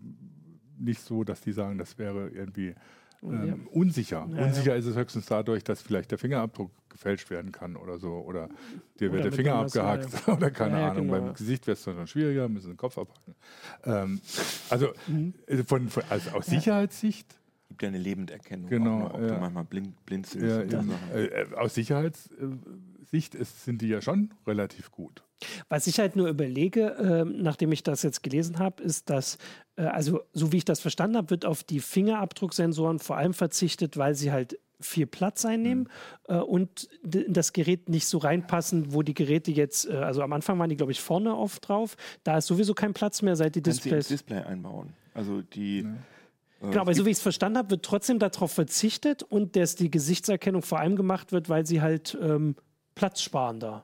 [0.80, 2.74] nicht so, dass die sagen, das wäre irgendwie
[3.22, 3.56] ähm, ja.
[3.70, 4.28] unsicher.
[4.36, 4.76] Ja, unsicher ja.
[4.76, 8.14] ist es höchstens dadurch, dass vielleicht der Fingerabdruck gefälscht werden kann oder so.
[8.14, 8.50] Oder
[9.00, 11.10] dir wird der Finger abgehackt oder keine Ahnung.
[11.10, 11.26] Genau.
[11.26, 13.36] Beim Gesicht wäre es dann schwieriger, müssen den Kopf abhacken.
[13.84, 14.20] Ähm,
[14.72, 15.36] also mhm.
[15.46, 18.68] Äh, von, von, also aus Sicherheitssicht gibt ja eine Lebenderkennung.
[18.68, 19.28] Genau, auch, ne, ob ja.
[19.28, 20.44] du manchmal blind, blinzelst.
[20.44, 20.84] Ja, ja.
[20.84, 20.92] Sachen.
[21.14, 25.24] Äh, aus Sicherheitssicht ist, sind die ja schon relativ gut.
[25.70, 29.38] Was ich halt nur überlege, ähm, nachdem ich das jetzt gelesen habe, ist, dass,
[29.76, 33.98] äh, also so wie ich das verstanden habe, wird auf die Fingerabdrucksensoren vor allem verzichtet,
[33.98, 35.90] weil sie halt viel Platz einnehmen
[36.28, 40.58] äh, und das Gerät nicht so reinpassen, wo die Geräte jetzt, äh, also am Anfang
[40.60, 41.96] waren die, glaube ich, vorne oft drauf.
[42.24, 44.08] Da ist sowieso kein Platz mehr, seit die Kannst Displays.
[44.08, 44.94] Display einbauen.
[45.14, 45.80] Also die.
[45.80, 45.86] äh,
[46.62, 49.90] Genau, aber so wie ich es verstanden habe, wird trotzdem darauf verzichtet und dass die
[49.90, 52.56] Gesichtserkennung vor allem gemacht wird, weil sie halt ähm,
[52.94, 53.84] platzsparender.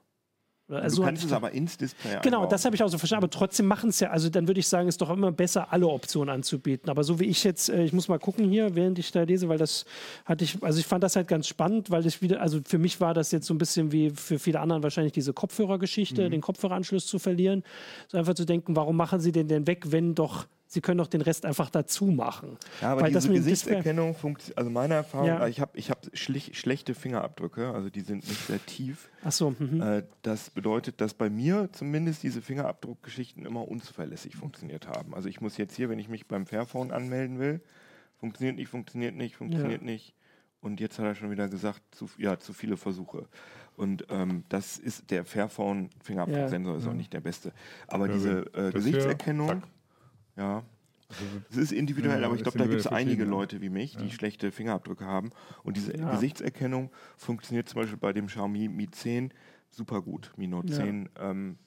[0.70, 2.50] Oder- du Also kannst es aber ins Display Genau, einbauen.
[2.50, 3.24] das habe ich auch so verstanden.
[3.24, 5.72] Aber trotzdem machen es ja, also dann würde ich sagen, es ist doch immer besser,
[5.72, 6.90] alle Optionen anzubieten.
[6.90, 9.48] Aber so wie ich jetzt, äh, ich muss mal gucken hier, während ich da lese,
[9.48, 9.86] weil das
[10.26, 13.00] hatte ich, also ich fand das halt ganz spannend, weil ich wieder, also für mich
[13.00, 16.32] war das jetzt so ein bisschen wie für viele anderen wahrscheinlich diese Kopfhörergeschichte, Mhm.
[16.32, 17.64] den Kopfhöreranschluss zu verlieren.
[18.10, 21.08] So einfach zu denken, warum machen sie den denn weg, wenn doch, sie können doch
[21.08, 22.58] den Rest einfach dazu machen.
[22.82, 25.48] Ja, aber Weil diese Gesichtserkennung funktioniert, also meiner Erfahrung, Ja.
[25.48, 29.10] ich habe ich hab schlich, schlechte Fingerabdrücke, also die sind nicht sehr tief.
[29.24, 29.82] Ach so, mhm.
[29.82, 35.16] Äh, das bedeutet, dass bei mir zumindest diese Fingerabdruckgeschichten immer unzuverlässig funktioniert haben.
[35.16, 37.62] Also ich muss jetzt hier, wenn ich mich beim Fairphone anmelden will,
[38.20, 40.14] funktioniert nicht, funktioniert nicht, funktioniert nicht.
[40.60, 43.28] Und jetzt hat er schon wieder gesagt, zu, ja, zu viele Versuche.
[43.76, 47.54] Und ähm, das ist der Fairphone-Fingerabdrucksensor ist auch nicht der beste.
[47.88, 49.62] Aber Ja, diese äh, Gesichtserkennung.
[50.38, 50.64] Ja,
[51.50, 53.30] es ist individuell, Ja, aber ich glaube, da gibt es einige ja.
[53.30, 55.30] Leute wie mich, die schlechte Fingerabdrücke haben.
[55.64, 56.12] Und diese Ja.
[56.12, 59.34] Gesichtserkennung funktioniert zum Beispiel bei dem Xiaomi Mi 10
[59.72, 60.34] super gut.
[60.36, 60.80] Mi Note Ja.
[60.80, 61.10] 10.
[61.20, 61.58] Ähm,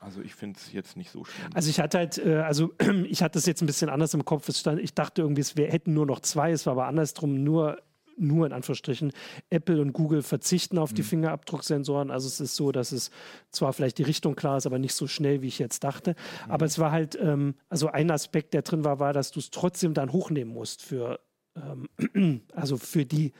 [0.00, 1.50] also ich finde es jetzt nicht so schlimm.
[1.54, 2.72] Also ich hatte halt, äh, also
[3.08, 4.52] ich hatte es jetzt ein bisschen anders im Kopf.
[4.52, 7.80] Stand, ich dachte irgendwie, es wär, hätten nur noch zwei, es war aber andersrum, nur,
[8.16, 9.12] nur in Anführungsstrichen,
[9.50, 10.94] Apple und Google verzichten auf Mhm.
[10.96, 12.10] die Fingerabdrucksensoren.
[12.10, 13.10] Also es ist so, dass es
[13.50, 16.10] zwar vielleicht die Richtung klar ist, aber nicht so schnell, wie ich jetzt dachte.
[16.46, 16.50] Mhm.
[16.52, 19.50] Aber es war halt, ähm, also ein Aspekt, der drin war, war, dass du es
[19.50, 21.20] trotzdem dann hochnehmen musst für,
[21.56, 23.32] ähm, also für die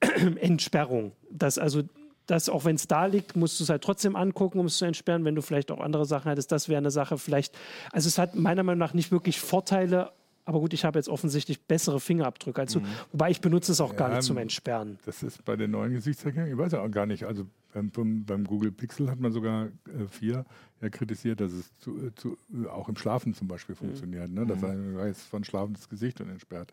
[0.40, 1.12] Entsperrung.
[1.30, 1.82] Das also
[2.26, 4.84] das, auch wenn es da liegt, musst du es halt trotzdem angucken, um es zu
[4.84, 6.52] entsperren, wenn du vielleicht auch andere Sachen hättest.
[6.52, 7.58] Das wäre eine Sache vielleicht.
[7.90, 10.12] Also es hat meiner Meinung nach nicht wirklich Vorteile,
[10.44, 12.80] aber gut, ich habe jetzt offensichtlich bessere Fingerabdrücke als du.
[13.12, 14.98] Wobei ich benutze es auch gar Ja, nicht zum Entsperren.
[15.06, 18.44] Das ist bei den neuen Gesichtserkennungen, ich weiß ja auch gar nicht, also beim, beim,
[18.44, 20.44] Google Pixel hat man sogar äh, vier
[20.80, 24.44] ja kritisiert, dass es zu, äh, zu, äh, auch im Schlafen zum Beispiel funktioniert, ne?
[24.44, 26.72] dass er weiß von schlafendes Gesicht und entsperrt.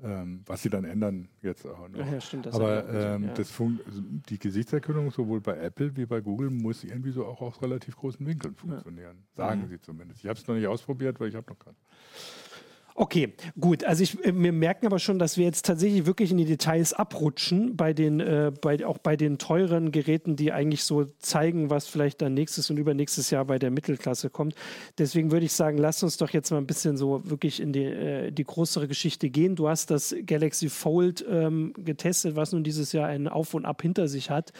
[0.00, 1.98] Ähm, was sie dann ändern jetzt auch noch.
[2.00, 3.34] Ach ja, stimmt, das Aber ähm, ja.
[3.34, 7.40] das fun- also die Gesichtserkennung sowohl bei Apple wie bei Google muss irgendwie so auch
[7.40, 9.24] aus relativ großen Winkeln funktionieren.
[9.34, 10.20] Sagen sie zumindest.
[10.22, 11.74] Ich habe es noch nicht ausprobiert, weil ich habe noch keinen.
[13.00, 13.84] Okay, gut.
[13.84, 16.92] Also ich, äh, wir merken aber schon, dass wir jetzt tatsächlich wirklich in die Details
[16.92, 21.86] abrutschen bei den, äh, bei, auch bei den teuren Geräten, die eigentlich so zeigen, was
[21.86, 24.56] vielleicht dann nächstes und übernächstes Jahr bei der Mittelklasse kommt.
[24.98, 27.84] Deswegen würde ich sagen, lass uns doch jetzt mal ein bisschen so wirklich in die,
[27.84, 29.54] äh, die größere Geschichte gehen.
[29.54, 33.80] Du hast das Galaxy Fold ähm, getestet, was nun dieses Jahr ein Auf und Ab
[33.80, 34.52] hinter sich hat.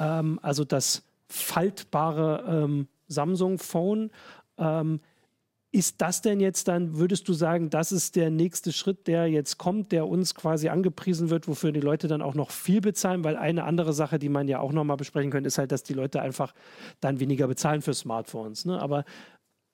[0.00, 4.10] Ähm, also das faltbare ähm, Samsung Phone.
[4.58, 4.98] Ähm,
[5.76, 9.58] ist das denn jetzt dann, würdest du sagen, das ist der nächste Schritt, der jetzt
[9.58, 13.24] kommt, der uns quasi angepriesen wird, wofür die Leute dann auch noch viel bezahlen?
[13.24, 15.92] Weil eine andere Sache, die man ja auch nochmal besprechen könnte, ist halt, dass die
[15.92, 16.54] Leute einfach
[17.00, 18.64] dann weniger bezahlen für Smartphones.
[18.64, 18.80] Ne?
[18.80, 19.04] Aber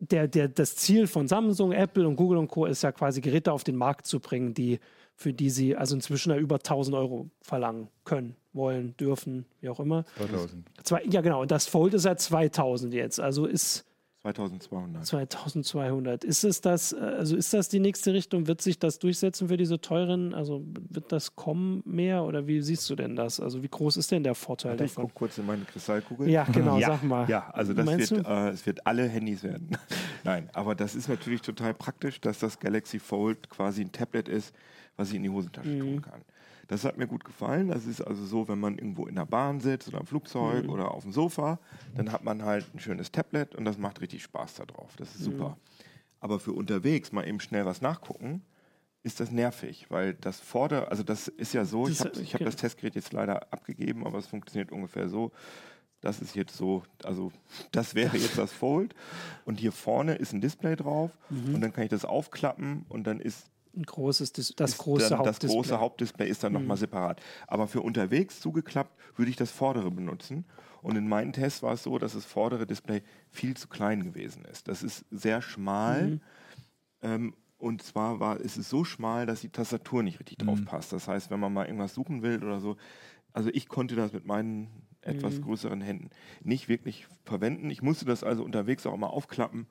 [0.00, 2.66] der, der, das Ziel von Samsung, Apple und Google und Co.
[2.66, 4.80] ist ja quasi Geräte auf den Markt zu bringen, die,
[5.14, 9.78] für die sie also inzwischen ja über 1000 Euro verlangen können, wollen, dürfen, wie auch
[9.78, 10.04] immer.
[10.16, 10.66] 2000.
[10.82, 11.42] Zwei, ja, genau.
[11.42, 13.20] Und das Fold ist ja 2000 jetzt.
[13.20, 13.84] Also ist
[14.22, 15.04] 2200.
[15.04, 16.24] 2200.
[16.24, 18.46] Ist es das, äh, also ist das die nächste Richtung?
[18.46, 20.32] Wird sich das durchsetzen für diese teuren?
[20.32, 23.40] Also wird das kommen mehr oder wie siehst du denn das?
[23.40, 25.04] Also wie groß ist denn der Vorteil Warte, ich davon?
[25.04, 26.28] gucke kurz in meine Kristallkugel.
[26.28, 27.28] Ja, genau, ja, sag mal.
[27.28, 29.76] Ja, also das Meinst wird, äh, es wird alle Handys werden.
[30.24, 34.54] Nein, aber das ist natürlich total praktisch, dass das Galaxy Fold quasi ein Tablet ist,
[34.96, 35.80] was ich in die Hosentasche Mhm.
[35.80, 36.20] tun kann.
[36.68, 37.68] Das hat mir gut gefallen.
[37.68, 40.70] Das ist also so, wenn man irgendwo in der Bahn sitzt oder im Flugzeug Mhm.
[40.70, 41.58] oder auf dem Sofa,
[41.94, 44.94] dann hat man halt ein schönes Tablet und das macht richtig Spaß da drauf.
[44.96, 45.32] Das ist Mhm.
[45.32, 45.56] super.
[46.20, 48.42] Aber für unterwegs mal eben schnell was nachgucken,
[49.02, 52.34] ist das nervig, weil das Vorder-, also das ist ja so, Das ich habe ich
[52.34, 52.44] hab okay.
[52.44, 55.32] das Testgerät jetzt leider abgegeben, aber es funktioniert ungefähr so.
[56.00, 57.30] Das ist jetzt so, also
[57.72, 58.94] das wäre jetzt das Fold
[59.44, 61.54] und hier vorne ist ein Display drauf Mhm.
[61.56, 65.18] und dann kann ich das aufklappen und dann ist Ein großes, Dis- das große dann,
[65.18, 65.48] das Hauptdisplay.
[65.48, 65.54] Mhm.
[65.62, 67.20] große Hauptdisplay ist dann nochmal separat.
[67.46, 70.44] Aber für unterwegs zugeklappt würde ich das vordere benutzen.
[70.82, 74.44] Und in meinen Tests war es so, dass das vordere Display viel zu klein gewesen
[74.44, 74.68] ist.
[74.68, 76.08] Das ist sehr schmal.
[76.08, 76.20] Mhm.
[77.02, 80.64] Ähm, und zwar war, ist es so schmal, dass die Tastatur nicht richtig drauf Mhm.
[80.64, 80.92] passt.
[80.92, 82.76] Das heißt, wenn man mal irgendwas suchen will oder so,
[83.32, 84.68] also ich konnte das mit meinen
[85.00, 85.42] etwas Mhm.
[85.42, 86.10] größeren Händen
[86.42, 87.70] nicht wirklich verwenden.
[87.70, 89.66] Ich musste das also unterwegs auch mal aufklappen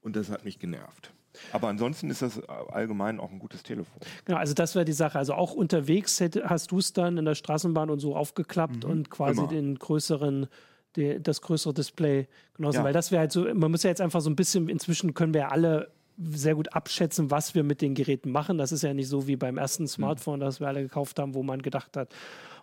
[0.00, 1.14] und das hat mich genervt.
[1.52, 4.00] Aber ansonsten ist das allgemein auch ein gutes Telefon.
[4.24, 5.18] Genau, also das wäre die Sache.
[5.18, 8.90] Also auch unterwegs hätte, hast du es dann in der Straßenbahn und so aufgeklappt mhm.
[8.90, 9.48] und quasi Immer.
[9.48, 10.48] den größeren
[10.96, 12.84] die, das größere Display genossen, ja.
[12.84, 15.34] weil das wäre halt so, man muss ja jetzt einfach so ein bisschen, inzwischen können
[15.34, 18.56] wir ja alle sehr gut abschätzen, was wir mit den Geräten machen.
[18.56, 19.88] Das ist ja nicht so wie beim ersten mhm.
[19.88, 22.08] Smartphone, das wir alle gekauft haben, wo man gedacht hat,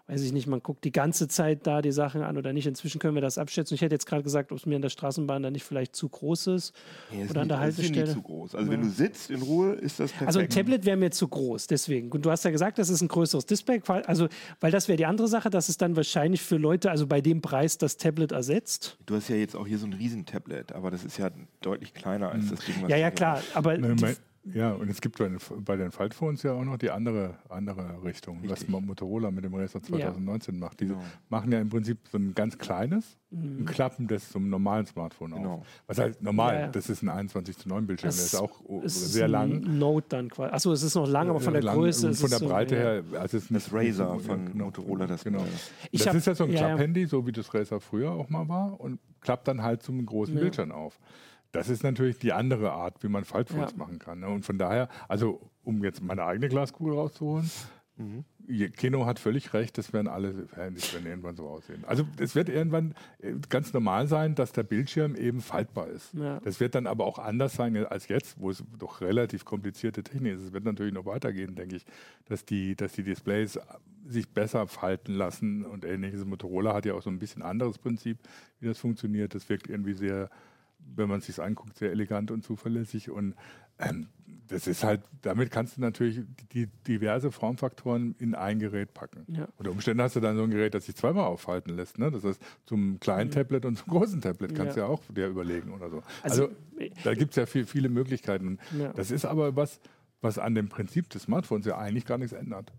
[0.07, 2.67] weiß ich nicht, man guckt die ganze Zeit da die Sachen an oder nicht.
[2.67, 3.75] Inzwischen können wir das abschätzen.
[3.75, 6.09] Ich hätte jetzt gerade gesagt, ob es mir in der Straßenbahn dann nicht vielleicht zu
[6.09, 6.73] groß ist.
[7.11, 8.03] Nee, oder an der Haltestelle.
[8.03, 8.55] Ist zu groß.
[8.55, 8.77] Also ja.
[8.77, 10.27] wenn du sitzt in Ruhe, ist das perfekt.
[10.27, 12.11] Also ein Tablet wäre mir zu groß, deswegen.
[12.11, 13.81] Und du hast ja gesagt, das ist ein größeres Display.
[13.87, 14.27] Also,
[14.59, 17.41] weil das wäre die andere Sache, dass es dann wahrscheinlich für Leute, also bei dem
[17.41, 18.97] Preis, das Tablet ersetzt.
[19.05, 22.29] Du hast ja jetzt auch hier so ein Riesentablet, aber das ist ja deutlich kleiner
[22.29, 23.41] als das Ding, was Ja, ja, klar.
[23.53, 28.03] Aber Nein, ja, und es gibt bei den, Faltphones ja auch noch die andere, andere
[28.03, 28.73] Richtung, Richtig.
[28.73, 30.59] was Motorola mit dem Razer 2019 ja.
[30.59, 30.81] macht.
[30.81, 31.01] Die genau.
[31.29, 33.61] machen ja im Prinzip so ein ganz kleines, mhm.
[33.61, 35.53] ein Klappen das zum normalen Smartphone genau.
[35.55, 35.67] auf.
[35.87, 36.53] Was heißt normal?
[36.55, 36.67] Ja, ja.
[36.67, 39.61] Das ist ein 21 zu 9 Bildschirm, das der ist auch ist sehr lang.
[39.77, 40.53] Note dann quasi.
[40.53, 42.81] Achso, es ist noch lang, aber von der lang, Größe ist Von der Breite so,
[42.81, 45.45] her, also es ist das Razer von genau, Motorola, das genau.
[45.91, 48.79] das hab, ist ja so ein Klapphandy, so wie das Razer früher auch mal war
[48.81, 50.99] und klappt dann halt zum großen Bildschirm auf.
[51.53, 53.77] Das ist natürlich die andere Art, wie man Faltphones ja.
[53.77, 54.19] machen kann.
[54.19, 54.27] Ne?
[54.27, 57.49] Und von daher, also um jetzt meine eigene Glaskugel rauszuholen,
[57.95, 58.25] mhm.
[58.75, 61.85] Keno hat völlig recht, das werden alle Handys werden irgendwann so aussehen.
[61.85, 66.13] Also es wird irgendwann äh, ganz normal sein, dass der Bildschirm eben faltbar ist.
[66.15, 66.39] Ja.
[66.41, 70.33] Das wird dann aber auch anders sein als jetzt, wo es doch relativ komplizierte Technik
[70.33, 70.41] ist.
[70.41, 71.85] Es wird natürlich noch weitergehen, denke ich,
[72.25, 73.59] dass die, dass die Displays
[74.07, 76.25] sich besser falten lassen und ähnliches.
[76.25, 78.17] Motorola hat ja auch so ein bisschen anderes Prinzip,
[78.59, 79.35] wie das funktioniert.
[79.35, 80.29] Das wirkt irgendwie sehr
[80.95, 83.09] wenn man es sich anguckt, sehr elegant und zuverlässig.
[83.09, 83.35] Und
[83.79, 84.07] ähm,
[84.47, 89.25] das ist halt, damit kannst du natürlich die diverse Formfaktoren in ein Gerät packen.
[89.27, 89.47] Ja.
[89.57, 91.97] Unter Umständen hast du dann so ein Gerät, das sich zweimal aufhalten lässt.
[91.97, 92.11] Ne?
[92.11, 93.33] Das heißt, zum kleinen mhm.
[93.33, 94.83] Tablet und zum großen Tablet kannst ja.
[94.83, 96.03] du ja auch dir überlegen oder so.
[96.21, 96.55] Also, also
[97.03, 98.59] da gibt es ja viel, viele Möglichkeiten.
[98.77, 98.93] Ja.
[98.93, 99.79] Das ist aber was,
[100.21, 102.71] was an dem Prinzip des Smartphones ja eigentlich gar nichts ändert.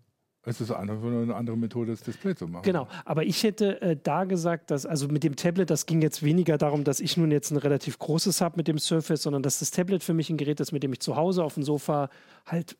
[0.46, 2.64] Es ist einfach nur eine andere Methode, das Display zu machen.
[2.64, 6.22] Genau, aber ich hätte äh, da gesagt, dass, also mit dem Tablet, das ging jetzt
[6.22, 9.58] weniger darum, dass ich nun jetzt ein relativ großes habe mit dem Surface, sondern dass
[9.58, 12.10] das Tablet für mich ein Gerät ist, mit dem ich zu Hause auf dem Sofa
[12.46, 12.76] halt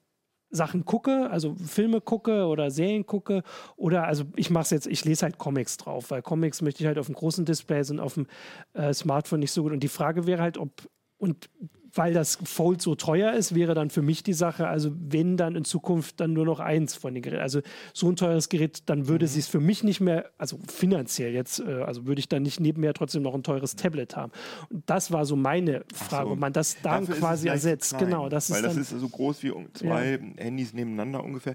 [0.50, 3.42] Sachen gucke, also Filme gucke oder Serien gucke
[3.76, 6.86] oder also ich mache es jetzt, ich lese halt Comics drauf, weil Comics möchte ich
[6.86, 8.26] halt auf dem großen Display sind, auf dem
[8.74, 9.72] äh, Smartphone nicht so gut.
[9.72, 10.70] Und die Frage wäre halt, ob
[11.16, 11.50] und
[11.94, 15.54] weil das Fold so teuer ist, wäre dann für mich die Sache, also wenn dann
[15.54, 17.60] in Zukunft dann nur noch eins von den Geräten, also
[17.92, 19.30] so ein teures Gerät, dann würde mhm.
[19.30, 22.94] sich für mich nicht mehr, also finanziell jetzt, äh, also würde ich dann nicht nebenher
[22.94, 24.32] trotzdem noch ein teures Tablet haben.
[24.70, 26.32] Und das war so meine Frage, so.
[26.32, 27.96] ob man das dann Dafür quasi ersetzt.
[27.98, 30.42] Genau, das weil ist das ist so groß wie zwei ja.
[30.42, 31.54] Handys nebeneinander ungefähr.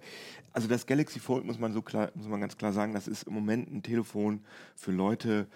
[0.53, 3.23] Also das Galaxy Fold muss man so klar, muss man ganz klar sagen, das ist
[3.23, 4.41] im Moment ein Telefon
[4.75, 5.47] für Leute,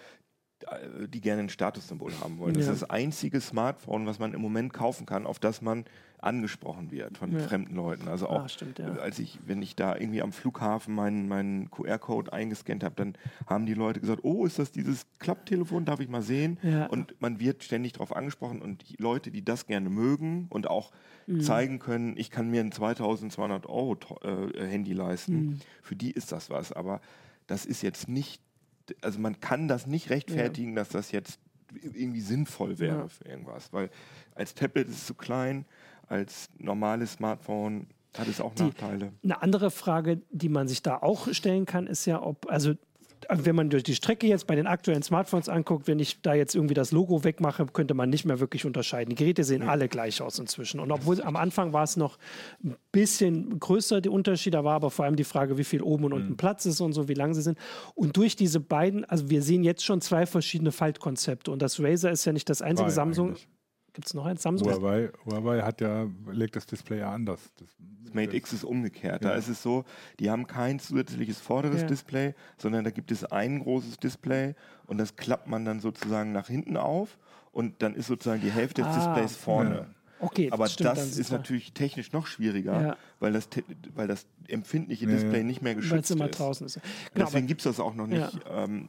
[1.08, 2.54] die gerne ein Statussymbol haben wollen.
[2.54, 5.84] Das ist das einzige Smartphone, was man im Moment kaufen kann, auf das man
[6.24, 7.40] angesprochen wird von ja.
[7.40, 8.08] fremden Leuten.
[8.08, 8.94] Also auch, ah, stimmt, ja.
[8.94, 13.14] als ich, wenn ich da irgendwie am Flughafen meinen, meinen QR-Code eingescannt habe, dann
[13.46, 16.58] haben die Leute gesagt, oh, ist das dieses Klapptelefon, darf ich mal sehen?
[16.62, 16.86] Ja.
[16.86, 20.92] Und man wird ständig darauf angesprochen und die Leute, die das gerne mögen und auch
[21.26, 21.42] mhm.
[21.42, 25.58] zeigen können, ich kann mir ein 2200 Euro äh, Handy leisten, mhm.
[25.82, 26.72] für die ist das was.
[26.72, 27.00] Aber
[27.46, 28.40] das ist jetzt nicht
[29.00, 30.76] also man kann das nicht rechtfertigen, ja.
[30.76, 31.38] dass das jetzt
[31.82, 33.08] irgendwie sinnvoll wäre ja.
[33.08, 33.90] für irgendwas, weil
[34.34, 35.64] als Tablet ist es zu klein,
[36.08, 39.12] als normales Smartphone hat es auch die, Nachteile.
[39.22, 42.74] Eine andere Frage, die man sich da auch stellen kann, ist ja, ob, also
[43.30, 46.54] wenn man durch die Strecke jetzt bei den aktuellen Smartphones anguckt, wenn ich da jetzt
[46.54, 49.10] irgendwie das Logo wegmache, könnte man nicht mehr wirklich unterscheiden.
[49.10, 49.68] Die Geräte sehen ja.
[49.68, 50.80] alle gleich aus inzwischen.
[50.80, 52.18] Und obwohl am Anfang war es noch
[52.62, 56.12] ein bisschen größer, die Unterschiede, war aber vor allem die Frage, wie viel oben und
[56.12, 56.36] unten mhm.
[56.36, 57.58] Platz ist und so, wie lang sie sind.
[57.94, 61.50] Und durch diese beiden, also wir sehen jetzt schon zwei verschiedene Faltkonzepte.
[61.50, 63.28] Und das Razer ist ja nicht das einzige Samsung.
[63.28, 63.48] Eigentlich.
[63.94, 64.42] Gibt es noch eins?
[64.42, 64.68] Samsung?
[64.68, 67.40] Huawei, Huawei hat ja, legt das Display ja anders.
[67.58, 67.68] Das,
[68.04, 69.22] das Mate X ist umgekehrt.
[69.22, 69.30] Ja.
[69.30, 69.84] Da ist es so,
[70.18, 71.86] die haben kein zusätzliches vorderes ja.
[71.86, 76.48] Display, sondern da gibt es ein großes Display und das klappt man dann sozusagen nach
[76.48, 77.16] hinten auf
[77.52, 79.74] und dann ist sozusagen die Hälfte des ah, Displays vorne.
[79.74, 79.86] Ja.
[80.18, 82.96] Okay, aber das, das ist natürlich technisch noch schwieriger, ja.
[83.20, 83.48] weil, das,
[83.94, 86.38] weil das empfindliche Display nicht mehr geschützt immer ist.
[86.38, 86.80] Draußen ist.
[87.12, 88.32] Genau, Deswegen gibt es das auch noch nicht.
[88.46, 88.64] Ja.
[88.64, 88.88] Ähm,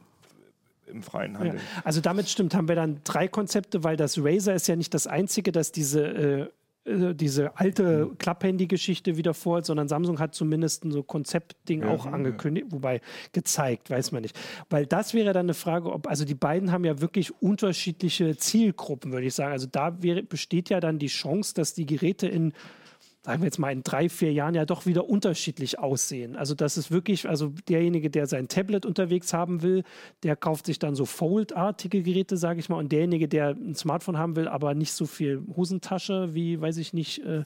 [0.86, 1.56] im freien Handel.
[1.56, 1.60] Ja.
[1.84, 5.06] Also damit stimmt, haben wir dann drei Konzepte, weil das Razer ist ja nicht das
[5.06, 6.40] einzige, das diese äh,
[6.90, 8.18] äh diese alte mhm.
[8.18, 12.72] Klapphandy-Geschichte wieder vorhat, sondern Samsung hat zumindest ein so Konzeptding ja, auch angekündigt, ja.
[12.72, 13.00] wobei
[13.32, 14.38] gezeigt, weiß man nicht.
[14.70, 19.12] Weil das wäre dann eine Frage, ob, also die beiden haben ja wirklich unterschiedliche Zielgruppen,
[19.12, 19.52] würde ich sagen.
[19.52, 22.52] Also da wäre, besteht ja dann die Chance, dass die Geräte in
[23.26, 26.36] sagen wir jetzt mal, in drei, vier Jahren ja doch wieder unterschiedlich aussehen.
[26.36, 29.82] Also das ist wirklich, also derjenige, der sein Tablet unterwegs haben will,
[30.22, 34.16] der kauft sich dann so Fold-artige Geräte, sage ich mal, und derjenige, der ein Smartphone
[34.16, 37.44] haben will, aber nicht so viel Hosentasche wie, weiß ich nicht, äh,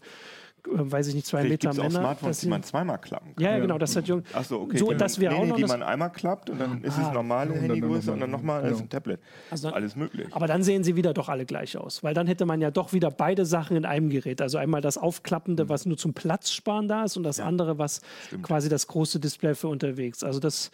[0.66, 1.88] weiß ich nicht, zwei Vielleicht Meter Männer.
[1.88, 2.00] Männer.
[2.00, 3.44] Smartphones, die man zweimal klappen kann.
[3.44, 4.22] Ja, ja, genau, das hat jung.
[4.32, 4.78] Achso, okay.
[4.78, 7.08] So, das wäre nee, auch nee, noch die man einmal klappt und dann ist Ah.
[7.08, 8.74] es normale Und dann Handygröße und dann nochmal genau.
[8.74, 9.20] ist ein Tablet.
[9.50, 10.28] Also- Alles möglich.
[10.32, 12.92] Aber dann sehen sie wieder doch alle gleich aus, weil dann hätte man ja doch
[12.92, 14.40] wieder beide Sachen in einem Gerät.
[14.42, 18.42] Also einmal das Aufklappende, was nur zum Platzsparen da ist, und das andere, was Stimmt.
[18.44, 20.22] quasi das große Display für unterwegs.
[20.24, 20.70] Also das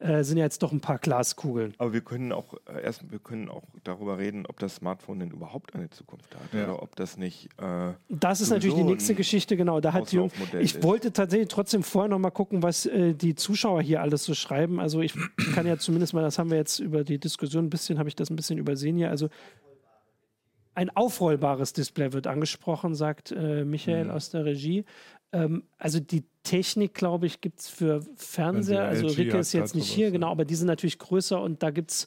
[0.00, 1.74] äh, sind ja jetzt doch ein paar Glaskugeln.
[1.78, 5.30] Aber wir können auch äh, erst, wir können auch darüber reden, ob das Smartphone denn
[5.30, 6.64] überhaupt eine Zukunft hat Ja.
[6.64, 7.48] oder ob das nicht.
[7.60, 9.80] Äh, Das ist natürlich die nächste Geschichte, genau.
[9.80, 10.30] Da hat Jung,
[10.60, 10.82] ich ist.
[10.84, 14.78] wollte tatsächlich trotzdem vorher noch mal gucken, was äh, die Zuschauer hier alles so schreiben.
[14.78, 15.14] Also ich
[15.54, 18.14] kann ja zumindest mal, das haben wir jetzt über die Diskussion ein bisschen, habe ich
[18.16, 19.10] das ein bisschen übersehen hier.
[19.10, 19.28] Also
[20.74, 24.10] ein aufrollbares Display wird angesprochen, sagt äh, Michael Mhm.
[24.12, 24.84] aus der Regie.
[25.32, 28.84] Ähm, also die Technik, glaube ich, gibt es für Fernseher.
[28.88, 31.90] Also Ricke ist jetzt nicht hier, genau, aber die sind natürlich größer und da gibt
[31.90, 32.06] es,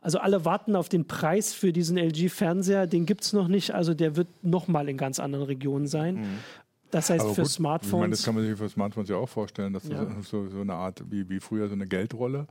[0.00, 3.92] also alle warten auf den Preis für diesen LG-Fernseher, den gibt es noch nicht, also
[3.94, 6.16] der wird nochmal in ganz anderen Regionen sein.
[6.16, 6.38] Mhm.
[6.90, 8.24] Das heißt, Aber für gut, Ich meine, das Smartphones.
[8.24, 10.04] kann man sich für Smartphones ja auch vorstellen, dass Ja.
[10.04, 12.46] du so, so eine Art, wie, wie früher so eine Geldrolle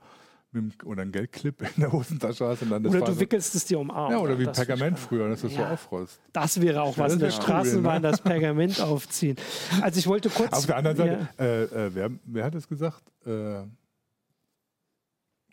[0.86, 3.66] oder ein Geldclip in der Hosentasche hast und dann das Oder du so, wickelst es
[3.66, 4.12] dir um Arm.
[4.12, 5.68] Ja, oder wie Das- Pergament früher, dass du es Ja.
[5.68, 6.20] so aufrollst.
[6.32, 8.10] Das wäre auch was, Das in der cool, Straßenbahn ne?
[8.12, 9.36] das Pergament aufziehen.
[9.82, 10.52] Also ich wollte kurz.
[10.54, 11.44] Auf der anderen Seite, Ja.
[11.46, 13.02] äh, äh, wer, wer hat es gesagt?
[13.26, 13.64] Äh,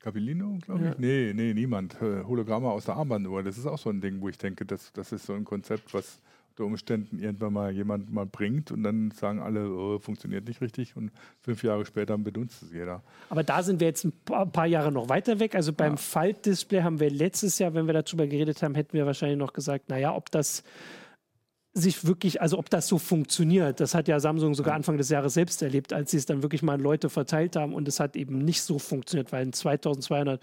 [0.01, 0.87] Capellino, glaube ich?
[0.87, 0.95] Ja.
[0.99, 2.01] Nee, nee, niemand.
[2.01, 3.43] Äh, Hologramme aus der Armbanduhr.
[3.43, 5.93] Das ist auch so ein Ding, wo ich denke, das, das ist so ein Konzept,
[5.93, 6.21] was
[6.61, 10.96] unter Umständen irgendwann mal jemand mal bringt und dann sagen alle, oh, funktioniert nicht richtig
[10.96, 13.03] und fünf Jahre später benutzt es jeder.
[13.31, 15.55] Aber da sind wir jetzt ein paar, Jahre noch weiter weg.
[15.55, 15.96] Also beim Ja.
[15.96, 19.88] Faltdisplay haben wir letztes Jahr, wenn wir darüber geredet haben, hätten wir wahrscheinlich noch gesagt,
[19.88, 20.62] naja, ob das
[21.73, 23.81] sich wirklich, also ob das so funktioniert.
[23.81, 26.62] Das hat ja Samsung sogar Anfang des Jahres selbst erlebt, als sie es dann wirklich
[26.62, 30.42] mal an Leute verteilt haben und es hat eben nicht so funktioniert, weil ein 2200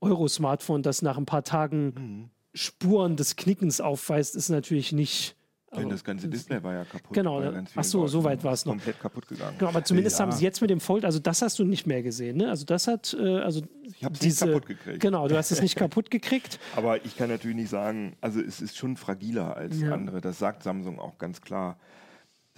[0.00, 2.30] Euro Smartphone, das nach ein paar Tagen Mhm.
[2.54, 5.36] Spuren des Knickens aufweist, ist natürlich nicht.
[5.70, 7.12] Denn also- das ganze Display war ja kaputt.
[7.12, 7.42] Genau,
[7.76, 8.72] Ach so, so weit war es noch.
[8.72, 9.56] Komplett kaputt gegangen.
[9.58, 10.24] Genau, aber zumindest Ja.
[10.24, 12.48] haben sie jetzt mit dem Fold, also das hast du nicht mehr gesehen, ne?
[12.48, 15.00] Also das hat, äh, also Ich habe es nicht diese, kaputt gekriegt.
[15.00, 16.58] genau, du hast es nicht kaputt gekriegt.
[16.76, 19.92] Aber ich kann natürlich nicht sagen, also es ist schon fragiler als Ja.
[19.92, 20.22] andere.
[20.22, 21.76] Das sagt Samsung auch ganz klar,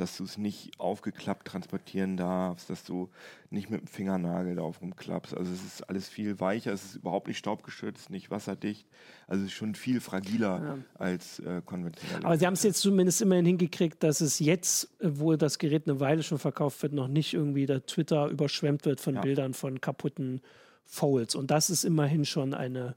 [0.00, 3.10] dass du es nicht aufgeklappt transportieren darfst, dass du
[3.50, 5.36] nicht mit dem Fingernagel darauf rumklappst.
[5.36, 8.86] Also es ist alles viel weicher, es ist überhaupt nicht staubgeschützt, nicht wasserdicht.
[9.26, 12.24] Also es ist schon viel fragiler als äh, konventionell.
[12.24, 15.86] Aber sie haben es jetzt zumindest immerhin hingekriegt, dass es jetzt, äh, wo das Gerät
[15.88, 19.20] eine Weile schon verkauft wird, noch nicht irgendwie der Twitter überschwemmt wird von Ja.
[19.20, 20.40] Bildern von kaputten
[20.84, 21.34] Folds.
[21.34, 22.96] Und das ist immerhin schon eine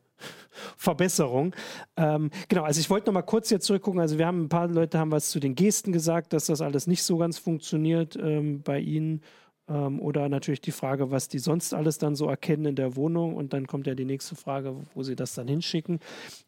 [0.78, 1.56] Verbesserung.
[1.98, 4.00] Ähm, genau, also ich wollte noch mal kurz jetzt zurückgucken.
[4.00, 6.88] Also wir haben ein paar Leute haben was zu den Gesten gesagt, dass das alles
[6.88, 9.22] nicht so ganz funktioniert ähm, bei ihnen.
[9.68, 13.36] Ähm, oder natürlich die Frage, was die sonst alles dann so erkennen in der Wohnung.
[13.36, 16.00] Und dann kommt ja die nächste Frage, wo sie das dann hinschicken.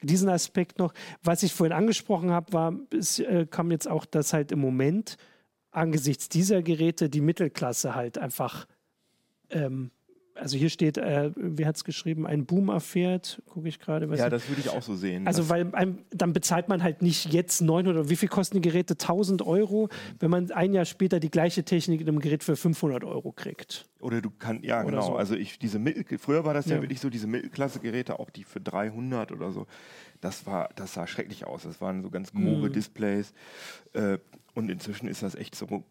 [0.02, 0.94] Diesen Aspekt noch.
[1.24, 5.18] Was ich vorhin angesprochen habe, war, es äh, kam jetzt auch, dass halt im Moment
[5.72, 8.66] angesichts dieser Geräte die Mittelklasse halt einfach
[9.50, 9.92] ähm,
[10.36, 14.06] also hier steht, äh, wie hat es geschrieben, ein Boom erfährt, gucke ich gerade.
[14.16, 15.26] ja, das würde ich auch so sehen.
[15.28, 18.62] Also, dass- weil einem, dann bezahlt man halt nicht jetzt 900 oder wie viel kosten
[18.62, 18.98] die Geräte?
[18.98, 23.04] 1000 Euro, wenn man ein Jahr später die gleiche Technik in einem Gerät für 500
[23.04, 23.88] Euro kriegt.
[24.00, 25.16] Oder du kannst, ja Oder genau, so.
[25.16, 26.76] also ich, diese Mittel, früher war das ja.
[26.76, 26.82] Ja.
[26.82, 29.66] wirklich so, diese Mittelklasse-Geräte, auch die für 300 oder so,
[30.22, 31.64] das war, das sah schrecklich aus.
[31.64, 32.74] Das waren so ganz grobe Mhm.
[32.74, 33.34] Displays
[33.94, 34.18] äh,
[34.54, 35.84] und inzwischen ist das echt so,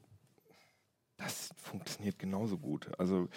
[1.25, 2.89] das funktioniert genauso gut.
[2.99, 3.29] Also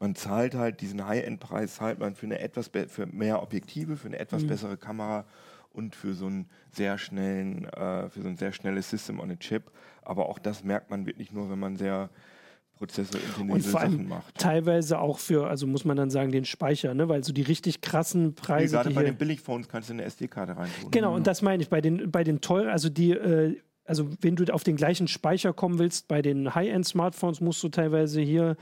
[0.00, 4.18] man zahlt halt diesen High-End-Preis, zahlt man für eine etwas, für mehr Objektive, für eine
[4.18, 4.46] etwas Mhm.
[4.48, 5.24] bessere Kamera
[5.72, 9.36] und für so einen sehr schnellen, äh, für so ein sehr schnelles System on a
[9.36, 9.70] Chip.
[10.02, 14.34] Aber auch das merkt man wirklich nur, wenn man sehr Und prozessorintensive Sachen macht.
[14.38, 17.08] teilweise auch für, also muss man dann sagen, den Speicher, ne?
[17.08, 18.74] weil so die richtig krassen Nee, Preise.
[18.76, 20.90] gerade die bei den Billigphones kannst du eine SD-Karte reintun.
[20.90, 21.68] Genau, und das meine ich.
[21.68, 25.52] Bei den, bei den teuren, also die, äh, also wenn du auf den gleichen Speicher
[25.52, 28.56] kommen willst, bei den High-End-Smartphones musst du teilweise hier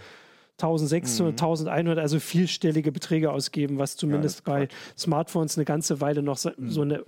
[0.58, 6.37] 1600, 1100, also vielstellige Beträge ausgeben, was zumindest ist bei Smartphones eine ganze Weile noch
[6.37, 6.70] so, Mhm.
[6.70, 7.02] so eine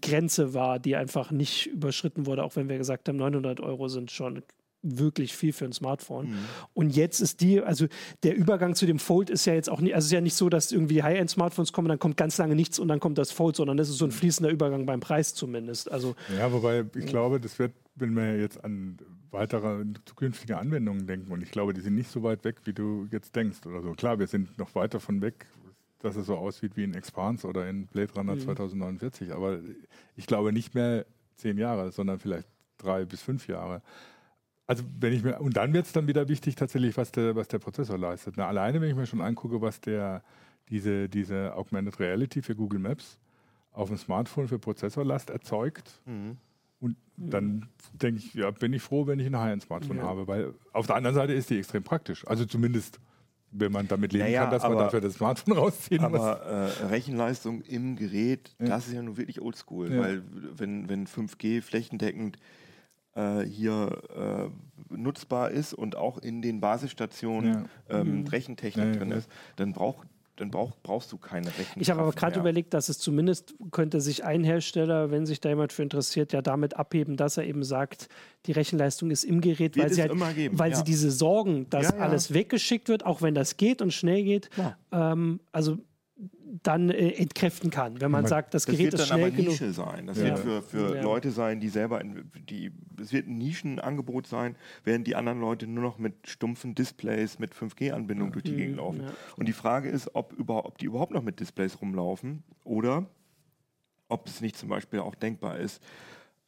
[0.00, 4.10] Grenze war, die einfach nicht überschritten wurde, auch wenn wir gesagt haben, 900 Euro sind
[4.10, 4.42] schon
[4.82, 6.30] wirklich viel für ein Smartphone.
[6.30, 6.38] Mhm.
[6.74, 7.86] Und jetzt ist die, also
[8.22, 10.34] der Übergang zu dem Fold ist ja jetzt auch nicht, also es ist ja nicht
[10.34, 13.56] so, dass irgendwie High-End-Smartphones kommen, dann kommt ganz lange nichts und dann kommt das Fold,
[13.56, 15.90] sondern das ist so ein fließender Übergang beim Preis zumindest.
[15.90, 18.96] Also Ja, wobei ich glaube, das wird, wenn wir jetzt an
[19.30, 23.06] weitere zukünftige Anwendungen denken, und ich glaube, die sind nicht so weit weg, wie du
[23.10, 23.92] jetzt denkst oder so.
[23.92, 25.46] Klar, wir sind noch weit davon weg,
[26.00, 29.58] dass es so aussieht wie in Expanse oder in Blade Runner 2049, aber
[30.16, 31.04] ich glaube nicht mehr
[31.36, 32.48] zehn Jahre, sondern vielleicht
[32.78, 33.82] drei bis fünf Jahre.
[34.70, 37.48] Also wenn ich mir, und dann wird es dann wieder wichtig tatsächlich, was der, was
[37.48, 38.34] der Prozessor leistet.
[38.36, 40.22] Na, alleine, wenn ich mir schon angucke, was der,
[40.68, 43.18] diese, diese Augmented Reality für Google Maps
[43.72, 46.36] auf dem Smartphone für Prozessorlast erzeugt, mhm.
[46.78, 50.02] und dann denke ich, ja, bin ich froh, wenn ich ein High-End-Smartphone ja.
[50.04, 52.24] habe, weil auf der anderen Seite ist die extrem praktisch.
[52.28, 53.00] Also zumindest
[53.50, 56.26] wenn man damit leben naja, kann, dass aber, man dafür das Smartphone rausziehen aber, muss.
[56.26, 58.66] Aber äh, Rechenleistung im Gerät, ja.
[58.66, 60.22] das ist ja nun wirklich oldschool, weil
[60.56, 62.36] wenn, wenn 5G flächendeckend
[63.14, 64.50] äh, hier
[64.90, 68.00] äh, nutzbar ist und auch in den Basisstationen ja.
[68.00, 68.26] ähm, mhm.
[68.26, 70.06] Rechentechnik drin ist, dann braucht
[70.40, 71.76] dann brauch, brauchst du keine Rechnung.
[71.80, 75.50] Ich habe aber gerade überlegt, dass es zumindest könnte sich ein Hersteller, wenn sich da
[75.50, 78.08] jemand für interessiert, ja damit abheben, dass er eben sagt,
[78.46, 80.76] die Rechenleistung ist im Gerät, weil, sie, halt, weil ja.
[80.76, 82.02] sie diese Sorgen, dass ja, ja.
[82.02, 84.48] alles weggeschickt wird, auch wenn das geht und schnell geht.
[84.92, 85.78] Ähm, also
[86.62, 89.52] dann äh, entkräften kann, wenn man, man sagt, das, das Gerät ist schnell genug.
[89.52, 90.06] Das wird dann aber Nische sein.
[90.06, 90.24] Das ja.
[90.24, 91.02] wird für, für ja.
[91.02, 95.66] Leute sein, die selber, in, die, es wird ein Nischenangebot sein, während die anderen Leute
[95.66, 98.32] nur noch mit stumpfen Displays, mit 5G-Anbindung ja.
[98.32, 98.78] durch die Gegend mhm.
[98.78, 99.04] laufen.
[99.36, 103.06] Und die Frage ist, ob, über, ob die überhaupt noch mit Displays rumlaufen oder
[104.08, 105.82] ob es nicht zum Beispiel auch denkbar ist,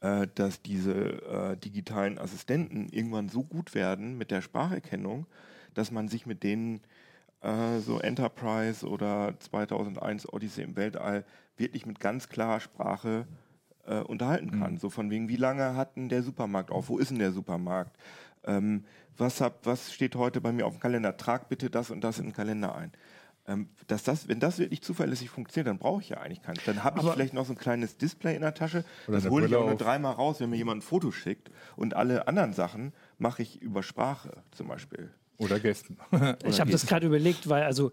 [0.00, 5.26] äh, dass diese äh, digitalen Assistenten irgendwann so gut werden mit der Spracherkennung,
[5.74, 6.80] dass man sich mit denen
[7.42, 11.24] äh, so Enterprise oder 2001 Odyssey im Weltall
[11.56, 13.26] wirklich mit ganz klarer Sprache
[13.86, 14.74] äh, unterhalten kann.
[14.74, 14.78] Mhm.
[14.78, 16.88] So von wegen, wie lange hat denn der Supermarkt auf?
[16.88, 17.96] Wo ist denn der Supermarkt?
[18.44, 18.84] Ähm,
[19.16, 21.16] was, hab, was steht heute bei mir auf dem Kalender?
[21.16, 22.92] Trag bitte das und das in den Kalender ein.
[23.48, 26.60] Ähm, dass das, wenn das wirklich zuverlässig funktioniert, dann brauche ich ja eigentlich keins.
[26.64, 28.84] Dann habe ich vielleicht noch so ein kleines Display in der Tasche.
[29.08, 31.50] Das hole ich auch nur dreimal raus, wenn mir jemand ein Foto schickt.
[31.74, 35.12] Und alle anderen Sachen mache ich über Sprache zum Beispiel.
[35.42, 35.96] Oder Gästen.
[36.46, 37.90] ich habe das gerade überlegt, weil also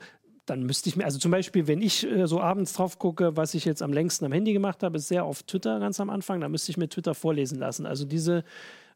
[0.50, 3.54] dann müsste ich mir, also zum Beispiel, wenn ich äh, so abends drauf gucke, was
[3.54, 6.42] ich jetzt am längsten am Handy gemacht habe, ist sehr auf Twitter ganz am Anfang,
[6.42, 7.86] da müsste ich mir Twitter vorlesen lassen.
[7.86, 8.44] Also diese,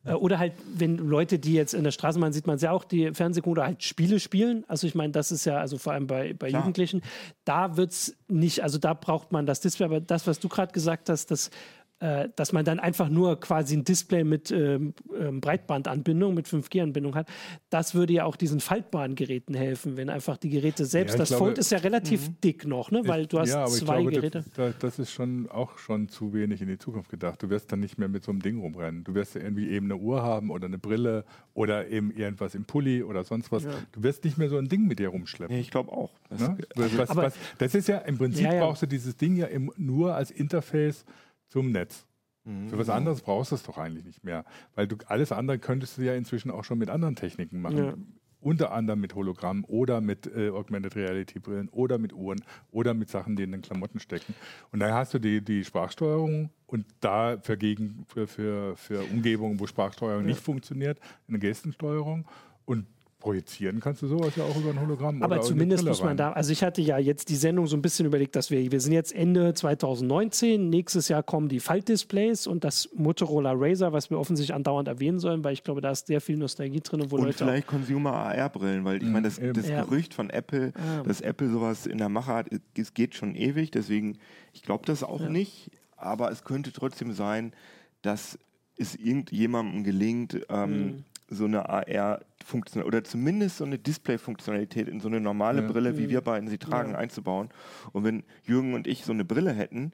[0.06, 2.84] äh, oder halt, wenn Leute, die jetzt in der Straßenbahn sieht man es ja auch,
[2.84, 4.64] die Fernsehgucker oder halt Spiele spielen.
[4.68, 7.01] Also ich meine, das ist ja, also vor allem bei, bei Jugendlichen,
[7.45, 10.74] da wird es nicht, also da braucht man das Display, aber das, was du gerade
[10.74, 11.51] gesagt hast, das
[12.00, 17.16] äh, dass man dann einfach nur quasi ein Display mit ähm, ähm Breitbandanbindung, mit 5G-Anbindung
[17.16, 17.30] hat.
[17.70, 21.30] Das würde ja auch diesen faltbaren Geräten helfen, wenn einfach die Geräte selbst, ja, das
[21.30, 22.38] glaube, Fold ist ja relativ mhm.
[22.44, 23.04] dick noch, ne?
[23.06, 24.44] weil du hast ja, zwei glaube, Geräte.
[24.56, 27.41] Das, das, ist schon auch schon zu wenig in die Zukunft gedacht.
[27.41, 29.04] Du wirst dann nicht mehr mit so einem Ding rumrennen.
[29.04, 31.24] Du wirst ja irgendwie eben eine Uhr haben oder eine Brille
[31.54, 33.64] oder eben irgendwas im Pulli oder sonst was.
[33.64, 33.72] Ja.
[33.94, 35.56] Du wirst nicht mehr so ein Ding mit dir rumschleppen.
[35.56, 36.12] Ja, ich glaube auch.
[36.30, 36.58] Das, ne?
[36.76, 40.32] was, was, das ist ja im Prinzip brauchst du dieses Ding ja im, nur als
[40.32, 41.06] Interface
[41.54, 42.08] zum Netz.
[42.45, 42.70] Mhm.
[42.70, 44.43] Für was anderes brauchst du es doch eigentlich nicht mehr.
[44.74, 47.78] Weil du alles andere könntest du ja inzwischen auch schon mit anderen Techniken machen.
[47.78, 47.93] Ja.
[48.41, 53.10] Unter anderem mit Hologramm oder mit äh, Augmented Reality Brillen oder mit Uhren oder mit
[53.10, 54.34] Sachen, die in den Klamotten stecken.
[54.72, 59.60] Und dann hast du die, die Sprachsteuerung und da für, gegen, für, für, für Umgebungen,
[59.62, 60.28] wo Sprachsteuerung ja.
[60.28, 60.99] nicht funktioniert,
[61.30, 62.28] eine Gestensteuerung.
[62.66, 62.88] Und
[63.24, 65.24] projizieren kannst du sowas ja auch über ein Hologramm.
[65.24, 68.05] Aber zumindest muss man da, also ich hatte ja jetzt die Sendung so ein bisschen
[68.05, 72.89] überlegt, dass wir, wir sind jetzt Ende 2019, nächstes Jahr kommen die Faltdisplays und das
[72.93, 76.36] Motorola Razer, was wir offensichtlich andauernd erwähnen sollen, weil ich glaube, da ist sehr viel
[76.36, 77.09] Nostalgie drin.
[77.09, 79.86] Wo und Leute vielleicht Consumer AR-Brillen, weil ich meine, das, das ja.
[79.86, 81.03] Gerücht von Apple, ah.
[81.03, 82.47] dass Apple sowas in der Mache hat,
[82.78, 84.17] es geht schon ewig, deswegen,
[84.51, 85.30] ich glaube das auch ja.
[85.30, 87.53] nicht, aber es könnte trotzdem sein,
[88.01, 88.38] dass
[88.76, 91.03] es irgendjemandem gelingt, ähm, mhm
[91.34, 95.67] so eine AR-Funktion oder zumindest so eine Display-Funktionalität in so eine normale ja.
[95.67, 96.25] Brille, wie wir mhm.
[96.25, 96.97] beiden sie tragen, ja.
[96.97, 97.49] einzubauen.
[97.91, 99.91] Und wenn Jürgen und ich so eine Brille hätten,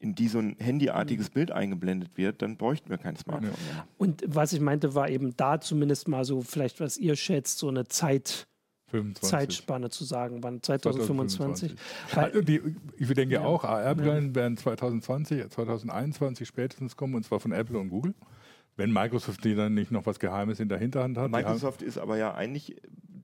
[0.00, 1.34] in die so ein handyartiges mhm.
[1.34, 3.50] Bild eingeblendet wird, dann bräuchten wir kein Smartphone.
[3.50, 3.86] Ja.
[3.98, 7.68] Und was ich meinte, war eben da zumindest mal so, vielleicht was ihr schätzt, so
[7.68, 8.46] eine Zeit.
[8.86, 9.30] 25.
[9.30, 11.76] Zeitspanne zu sagen, wann 2025.
[11.76, 12.34] 2025.
[12.34, 12.60] Weil, die,
[12.96, 13.44] ich denke ja.
[13.44, 18.14] auch, AR-Brillen werden 2020, 2021 spätestens kommen, und zwar von Apple und Google.
[18.76, 21.30] Wenn Microsoft die dann nicht noch was Geheimes in der Hinterhand hat.
[21.30, 22.76] Microsoft ist aber ja eigentlich,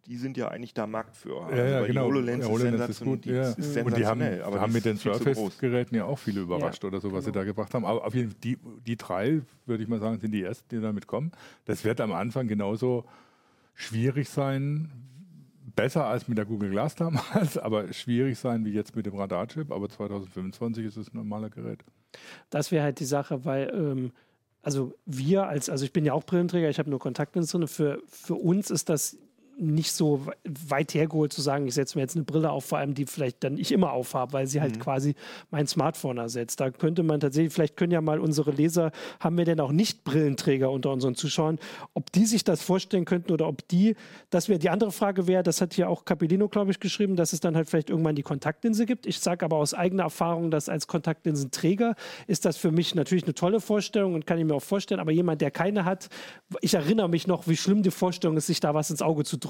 [0.06, 1.50] die sind ja eigentlich da Marktführer.
[1.50, 2.02] Ja, ja also genau.
[2.02, 3.24] Die HoloLens, ja, HoloLens ist, gut.
[3.24, 3.50] Die ja.
[3.50, 7.00] ist und die haben, aber haben mit den Surface-Geräten ja auch viele überrascht ja, oder
[7.00, 7.32] so, was genau.
[7.32, 7.84] sie da gebracht haben.
[7.84, 10.80] Aber auf jeden Fall, die, die drei, würde ich mal sagen, sind die ersten, die
[10.80, 11.32] damit kommen.
[11.64, 13.04] Das wird am Anfang genauso
[13.74, 14.90] schwierig sein,
[15.76, 19.70] besser als mit der Google Glass damals, aber schwierig sein wie jetzt mit dem Radarchip.
[19.70, 21.84] Aber 2025 ist es ein normaler Gerät.
[22.50, 24.12] Das wäre halt die Sache, weil ähm,
[24.66, 27.68] also wir als, also ich bin ja auch Brillenträger, ich habe nur Kontaktlinsen.
[27.68, 29.16] Für, für uns ist das
[29.58, 32.94] nicht so weit hergeholt zu sagen, ich setze mir jetzt eine Brille auf, vor allem
[32.94, 34.80] die vielleicht dann ich immer aufhabe, weil sie halt mhm.
[34.80, 35.14] quasi
[35.50, 36.60] mein Smartphone ersetzt.
[36.60, 40.04] Da könnte man tatsächlich, vielleicht können ja mal unsere Leser, haben wir denn auch nicht
[40.04, 41.58] Brillenträger unter unseren Zuschauern,
[41.94, 43.96] ob die sich das vorstellen könnten oder ob die,
[44.28, 47.32] das wäre die andere Frage wäre, das hat hier auch Capellino, glaube ich, geschrieben, dass
[47.32, 49.06] es dann halt vielleicht irgendwann die Kontaktlinse gibt.
[49.06, 51.94] Ich sage aber aus eigener Erfahrung, dass als Kontaktlinsenträger
[52.26, 55.12] ist das für mich natürlich eine tolle Vorstellung und kann ich mir auch vorstellen, aber
[55.12, 56.08] jemand, der keine hat,
[56.60, 59.38] ich erinnere mich noch, wie schlimm die Vorstellung ist, sich da was ins Auge zu
[59.38, 59.45] drücken.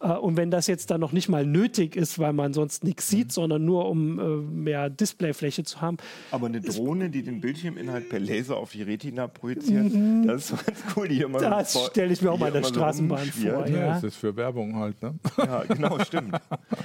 [0.00, 3.08] Äh, und wenn das jetzt dann noch nicht mal nötig ist, weil man sonst nichts
[3.08, 3.30] sieht, mhm.
[3.30, 5.96] sondern nur um äh, mehr Displayfläche zu haben.
[6.30, 10.26] Aber eine Drohne, die den Bildschirminhalt per Laser auf die Retina projiziert, mhm.
[10.26, 11.08] das ist ganz cool.
[11.08, 13.66] Die immer das so stelle ich mir auch mal in der Straßenbahn so vor.
[13.66, 15.00] Ja, ja, das ist für Werbung halt.
[15.02, 15.14] Ne?
[15.38, 16.36] Ja, genau, stimmt.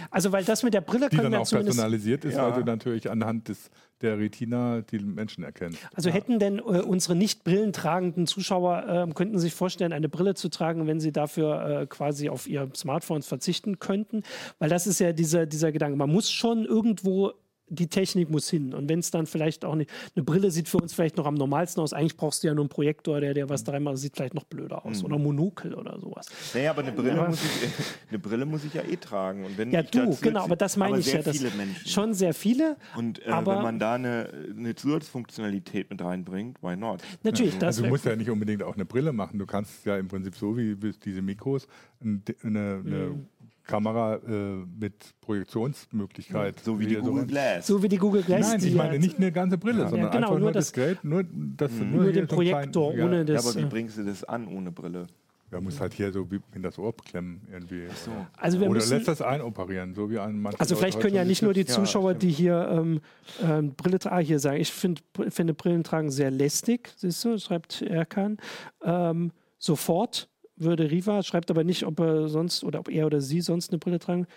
[0.09, 2.49] Also, weil das mit der Brille die können dann auch personalisiert ist, ja.
[2.49, 3.69] weil du natürlich anhand des
[4.01, 5.77] der Retina die Menschen erkennt.
[5.93, 6.15] Also ja.
[6.15, 10.87] hätten denn äh, unsere nicht brillentragenden Zuschauer, äh, könnten sich vorstellen, eine Brille zu tragen,
[10.87, 14.23] wenn sie dafür äh, quasi auf ihr Smartphone verzichten könnten?
[14.59, 15.97] Weil das ist ja dieser, dieser Gedanke.
[15.97, 17.33] Man muss schon irgendwo
[17.67, 18.73] die Technik muss hin.
[18.73, 21.35] Und wenn es dann vielleicht auch nicht, eine Brille sieht für uns vielleicht noch am
[21.35, 21.93] normalsten aus.
[21.93, 23.71] Eigentlich brauchst du ja nur einen Projektor, der, der was mhm.
[23.71, 24.99] dreimal sieht, vielleicht noch blöder aus.
[24.99, 25.05] Mhm.
[25.05, 26.27] Oder Monokel oder sowas.
[26.53, 27.27] Naja, aber eine Brille, ja.
[27.27, 27.71] muss ich,
[28.09, 29.45] eine Brille muss ich ja eh tragen.
[29.45, 31.21] Und wenn ja, du, genau, aber das meine ich ja.
[31.21, 31.39] Das
[31.85, 32.77] schon sehr viele.
[32.95, 37.01] Und äh, aber wenn man da eine, eine Zusatzfunktionalität mit reinbringt, why not?
[37.23, 37.55] Natürlich.
[37.55, 37.67] Ja.
[37.67, 39.39] Also du musst ja nicht unbedingt auch eine Brille machen.
[39.39, 41.67] Du kannst ja im Prinzip so wie diese Mikros
[42.01, 43.25] eine, eine, mhm
[43.65, 46.59] Kamera äh, mit Projektionsmöglichkeit.
[46.59, 47.67] So wie die Google so Glass.
[47.67, 48.49] So wie die Google Glass.
[48.49, 49.89] Nein, ich meine nicht eine ganze Brille, ja.
[49.89, 51.91] sondern ja, genau, einfach nur das Gerät, nur, das, mhm.
[51.91, 53.43] nur, nur den Projektor, klein, ohne das.
[53.43, 55.07] Ja, aber wie äh, bringst du das an ohne Brille?
[55.51, 57.87] Ja, muss halt hier so in das Ohr klemmen irgendwie.
[58.03, 58.11] So.
[58.35, 61.23] Also wir Oder müssen, lässt das einoperieren, so wie ein manche Also vielleicht können ja
[61.23, 63.01] nicht nur die Zuschauer, ja, die hier ähm,
[63.41, 67.37] ähm, Brille tragen, ah, hier sagen, ich find, finde Brillen tragen sehr lästig, siehst du,
[67.37, 68.37] schreibt Erkan.
[68.83, 70.27] Ähm, sofort
[70.57, 73.79] würde Riva, schreibt aber nicht, ob er sonst oder ob er oder sie sonst eine
[73.79, 74.27] Brille tragen.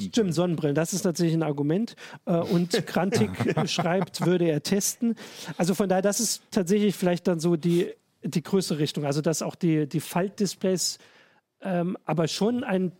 [0.00, 1.96] Stimmt, Sonnenbrillen, das ist tatsächlich ein Argument.
[2.26, 3.30] Äh, und Krantik
[3.66, 5.14] schreibt, würde er testen.
[5.56, 7.92] Also von daher, das ist tatsächlich vielleicht dann so die,
[8.22, 9.04] die größere Richtung.
[9.04, 10.98] Also dass auch die, die Faltdisplays
[11.64, 12.92] ähm, aber schon ein,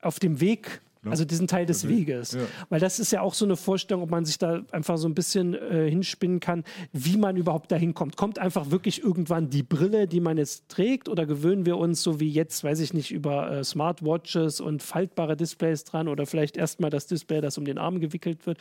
[0.00, 1.10] auf dem Weg Ne?
[1.10, 2.32] Also diesen Teil des Weges.
[2.32, 2.42] Ja.
[2.68, 5.14] Weil das ist ja auch so eine Vorstellung, ob man sich da einfach so ein
[5.14, 8.16] bisschen äh, hinspinnen kann, wie man überhaupt dahin kommt.
[8.16, 12.20] Kommt einfach wirklich irgendwann die Brille, die man jetzt trägt, oder gewöhnen wir uns so
[12.20, 16.90] wie jetzt, weiß ich nicht, über äh, Smartwatches und faltbare Displays dran oder vielleicht erstmal
[16.90, 18.58] das Display, das um den Arm gewickelt wird.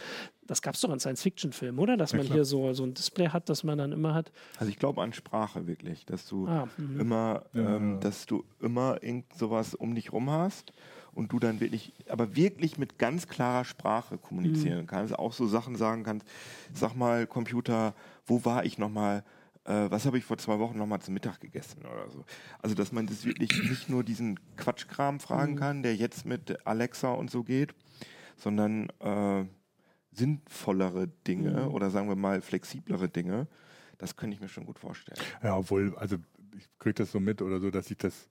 [0.47, 1.95] Das gab es doch in Science-Fiction-Filmen, oder?
[1.95, 2.37] Dass ja, man klar.
[2.37, 4.31] hier so, so ein Display hat, das man dann immer hat.
[4.57, 6.99] Also ich glaube an Sprache wirklich, dass du ah, mhm.
[6.99, 10.73] immer, ähm, dass du immer irgend sowas um dich rum hast
[11.13, 14.87] und du dann wirklich, aber wirklich mit ganz klarer Sprache kommunizieren mhm.
[14.87, 16.27] kannst, auch so Sachen sagen kannst,
[16.73, 17.93] sag mal Computer,
[18.25, 19.23] wo war ich nochmal,
[19.65, 22.23] äh, was habe ich vor zwei Wochen nochmal zum Mittag gegessen oder so.
[22.59, 25.57] Also dass man das wirklich nicht nur diesen Quatschkram fragen mhm.
[25.57, 27.73] kann, der jetzt mit Alexa und so geht,
[28.37, 29.45] sondern äh,
[30.11, 31.73] sinnvollere Dinge mhm.
[31.73, 33.47] oder sagen wir mal flexiblere Dinge.
[33.97, 35.19] Das könnte ich mir schon gut vorstellen.
[35.43, 36.17] Ja, obwohl, also
[36.57, 38.29] ich kriege das so mit oder so, dass ich das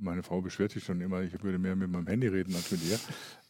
[0.00, 2.80] meine Frau beschwert sich schon immer, ich würde mehr mit meinem Handy reden als mit
[2.84, 2.98] ihr.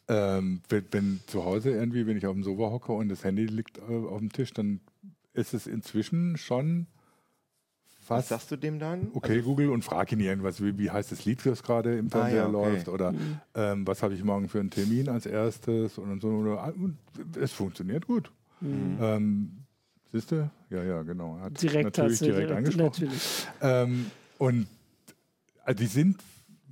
[0.07, 3.45] Ähm, wenn, wenn, zu Hause irgendwie, wenn ich auf dem Sofa hocke und das Handy
[3.45, 4.81] liegt äh, auf dem Tisch, dann
[5.33, 6.87] ist es inzwischen schon
[7.99, 8.31] fast.
[8.31, 9.11] Was sagst du dem dann?
[9.13, 12.09] Okay, also, Google und frag ihn irgendwas, wie, wie heißt das Lied, das gerade im
[12.09, 12.71] Fernseher ah, ja, okay.
[12.71, 13.39] läuft oder mhm.
[13.53, 16.29] ähm, was habe ich morgen für einen Termin als erstes und so.
[16.29, 16.97] Und
[17.39, 18.31] es funktioniert gut.
[18.61, 18.97] Mhm.
[18.99, 19.51] Ähm,
[20.11, 20.49] Siehst du?
[20.71, 21.37] Ja, ja, genau.
[21.39, 23.05] Hat direkt natürlich direkt, direkt angesprochen.
[23.05, 23.47] Natürlich.
[23.61, 24.67] Ähm, und
[25.63, 26.17] also die sind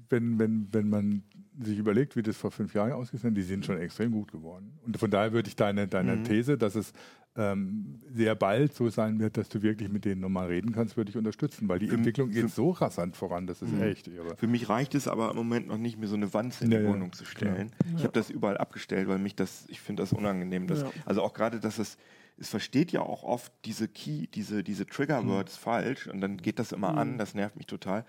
[0.09, 1.23] wenn, wenn, wenn man
[1.59, 4.77] sich überlegt, wie das vor fünf Jahren ausgesehen hat, die sind schon extrem gut geworden.
[4.85, 6.23] Und von daher würde ich deine, deine mhm.
[6.23, 6.93] These, dass es
[7.35, 11.09] ähm, sehr bald so sein wird, dass du wirklich mit denen nochmal reden kannst, würde
[11.09, 13.83] ich unterstützen, weil die für Entwicklung geht so rasant voran, das ist mhm.
[13.83, 14.35] echt irre.
[14.37, 16.77] Für mich reicht es aber im Moment noch nicht, mir so eine Wand in die
[16.77, 17.17] ja, Wohnung ja.
[17.17, 17.71] zu stellen.
[17.85, 17.97] Ja.
[17.97, 20.67] Ich habe das überall abgestellt, weil mich das, ich finde das unangenehm.
[20.67, 21.97] Dass, also auch gerade, dass es
[22.37, 25.63] es versteht ja auch oft diese Key, diese, diese Trigger-Words mhm.
[25.63, 27.17] falsch und dann geht das immer an, mhm.
[27.17, 28.05] das nervt mich total.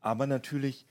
[0.00, 0.86] Aber natürlich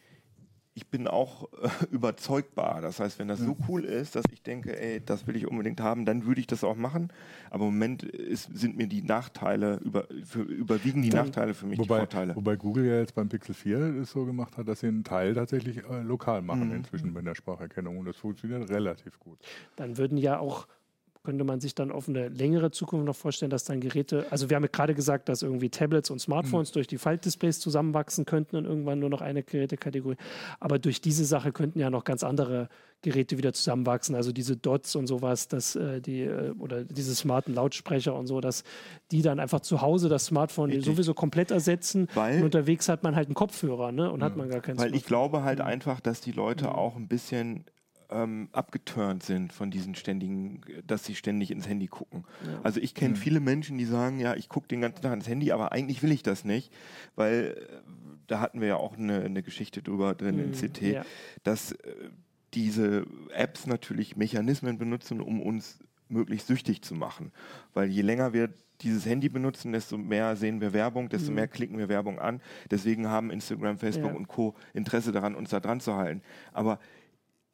[0.76, 2.82] ich bin auch äh, überzeugbar.
[2.82, 5.80] Das heißt, wenn das so cool ist, dass ich denke, ey, das will ich unbedingt
[5.80, 7.12] haben, dann würde ich das auch machen.
[7.50, 11.66] Aber im Moment ist, sind mir die Nachteile, über, für, überwiegen die dann, Nachteile für
[11.66, 12.36] mich wobei, die Vorteile.
[12.36, 15.34] Wobei Google ja jetzt beim Pixel 4 es so gemacht hat, dass sie einen Teil
[15.34, 16.76] tatsächlich äh, lokal machen mhm.
[16.76, 17.98] inzwischen mit der Spracherkennung.
[17.98, 19.40] Und das funktioniert relativ gut.
[19.78, 20.68] Dann würden ja auch
[21.26, 24.56] könnte man sich dann auf eine längere Zukunft noch vorstellen, dass dann Geräte, also wir
[24.56, 26.74] haben ja gerade gesagt, dass irgendwie Tablets und Smartphones mhm.
[26.74, 30.18] durch die Faltdisplays zusammenwachsen könnten und irgendwann nur noch eine Gerätekategorie.
[30.60, 32.70] Aber durch diese Sache könnten ja noch ganz andere
[33.02, 34.16] Geräte wieder zusammenwachsen.
[34.16, 38.42] Also diese Dots und sowas, dass äh, die äh, oder diese smarten Lautsprecher und so,
[38.42, 38.64] dass
[39.12, 40.86] die dann einfach zu Hause das Smartphone Richtig.
[40.86, 42.08] sowieso komplett ersetzen.
[42.16, 44.12] Weil, und unterwegs hat man halt einen Kopfhörer, ne?
[44.12, 44.26] Und ja.
[44.26, 44.78] hat man gar keinen.
[44.78, 44.98] Weil Smartphone.
[44.98, 45.66] ich glaube halt mhm.
[45.66, 46.72] einfach, dass die Leute mhm.
[46.72, 47.66] auch ein bisschen
[48.10, 52.26] ähm, abgeturnt sind von diesen ständigen, dass sie ständig ins Handy gucken.
[52.46, 52.60] Ja.
[52.64, 53.20] Also ich kenne mhm.
[53.20, 56.12] viele Menschen, die sagen, ja, ich gucke den ganzen Tag ins Handy, aber eigentlich will
[56.12, 56.72] ich das nicht,
[57.16, 57.76] weil äh,
[58.28, 60.44] da hatten wir ja auch eine, eine Geschichte drüber drin mhm.
[60.44, 61.06] in CT, ja.
[61.44, 61.94] dass äh,
[62.54, 67.32] diese Apps natürlich Mechanismen benutzen, um uns möglichst süchtig zu machen.
[67.74, 68.50] Weil je länger wir
[68.82, 71.36] dieses Handy benutzen, desto mehr sehen wir Werbung, desto mhm.
[71.36, 72.42] mehr klicken wir Werbung an.
[72.72, 74.18] Deswegen haben Instagram, Facebook ja.
[74.18, 74.56] und Co.
[74.74, 76.22] Interesse daran, uns da dran zu halten.
[76.54, 76.80] Aber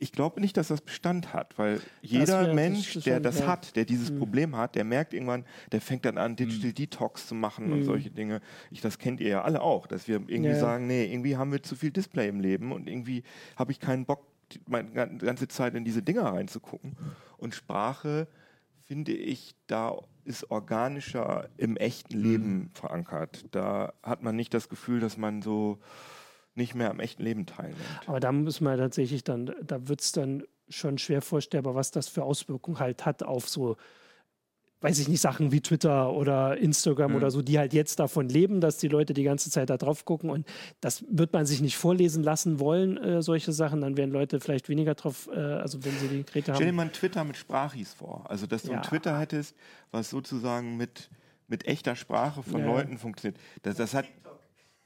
[0.02, 3.48] ich glaube nicht, dass das Bestand hat, weil jeder Mensch, der das ja.
[3.48, 4.18] hat, der dieses mhm.
[4.18, 6.76] Problem hat, der merkt irgendwann, der fängt dann an, Digital mhm.
[6.76, 7.74] Detox zu machen mhm.
[7.74, 8.42] und solche Dinge.
[8.72, 10.60] Ich, das kennt ihr ja alle auch, dass wir irgendwie ja.
[10.60, 13.24] sagen, nee, irgendwie haben wir zu viel Display im Leben und irgendwie
[13.56, 14.26] habe ich keinen Bock,
[14.68, 16.98] meine ganze Zeit in diese Dinger reinzugucken.
[17.38, 18.28] Und Sprache,
[18.84, 22.70] finde ich, da ist organischer im echten Leben mhm.
[22.74, 23.46] verankert.
[23.52, 25.80] Da hat man nicht das Gefühl, dass man so
[26.56, 27.80] nicht mehr am echten Leben teilnimmt.
[28.08, 32.08] Aber da muss man tatsächlich dann, da wird es dann schon schwer vorstellbar, was das
[32.08, 33.78] für Auswirkungen halt hat auf so,
[34.82, 37.18] weiß ich nicht, Sachen wie Twitter oder Instagram mhm.
[37.18, 40.06] oder so, die halt jetzt davon leben, dass die Leute die ganze Zeit da drauf
[40.06, 40.48] gucken und
[40.82, 44.70] das wird man sich nicht vorlesen lassen wollen, äh, solche Sachen, dann werden Leute vielleicht
[44.70, 46.58] weniger drauf, äh, also wenn sie die Geräte haben.
[46.58, 48.78] Stell dir mal ein Twitter mit Sprachis vor, also dass du ja.
[48.78, 49.56] ein Twitter hättest,
[49.92, 51.10] was sozusagen mit,
[51.48, 52.66] mit echter Sprache von ja.
[52.66, 53.40] Leuten funktioniert.
[53.62, 54.06] Das, das hat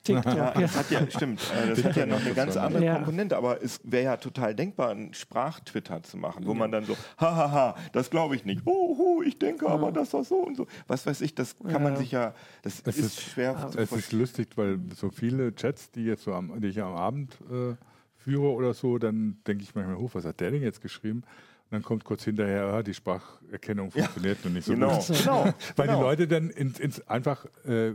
[0.05, 0.35] TikTok.
[0.35, 1.41] Ja, das hat ja, stimmt.
[1.51, 2.95] Äh, das hat ja noch eine ganz andere ja.
[2.95, 6.95] Komponente, aber es wäre ja total denkbar, einen Sprachtwitter zu machen, wo man dann so,
[7.17, 8.61] hahaha, das glaube ich nicht.
[8.65, 10.67] Oh, ich denke aber, dass das so und so.
[10.87, 14.13] Was weiß ich, das kann man sich ja, das es ist, schwer zu Es ist
[14.13, 17.75] lustig, weil so viele Chats, die jetzt so am, die ich am Abend äh,
[18.15, 21.23] führe oder so, dann denke ich manchmal, hoch, was hat der denn jetzt geschrieben?
[21.65, 24.97] Und dann kommt kurz hinterher, ah, die Spracherkennung funktioniert ja, noch nicht so genau.
[24.97, 25.07] gut.
[25.07, 25.53] Genau.
[25.75, 25.97] Weil genau.
[25.97, 27.93] die Leute dann ins, ins einfach äh,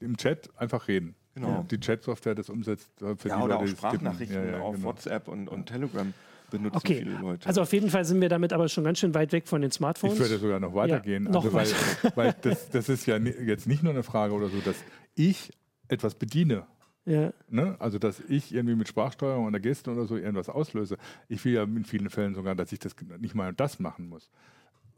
[0.00, 1.14] im Chat einfach reden.
[1.36, 1.66] Genau.
[1.70, 2.88] Die Chat-Software das umsetzt.
[2.96, 4.88] Für ja, die oder Leute, auch Sprachnachrichten ja, ja, auf genau.
[4.88, 6.14] WhatsApp und, und Telegram
[6.50, 6.98] benutzen okay.
[7.00, 7.46] viele Leute.
[7.46, 9.70] Also auf jeden Fall sind wir damit aber schon ganz schön weit weg von den
[9.70, 10.14] Smartphones.
[10.14, 11.26] Ich würde sogar noch weitergehen.
[11.26, 11.66] Ja, also weil,
[12.14, 14.76] weil das, das, ist ja jetzt nicht nur eine Frage oder so, dass
[15.14, 15.52] ich
[15.88, 16.66] etwas bediene.
[17.04, 17.34] Ja.
[17.50, 17.76] Ne?
[17.80, 20.96] Also, dass ich irgendwie mit Sprachsteuerung oder Geste oder so irgendwas auslöse.
[21.28, 24.30] Ich will ja in vielen Fällen sogar, dass ich das nicht mal das machen muss.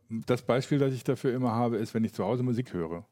[0.09, 3.05] Das Beispiel, das ich dafür immer habe, ist, wenn ich zu Hause Musik höre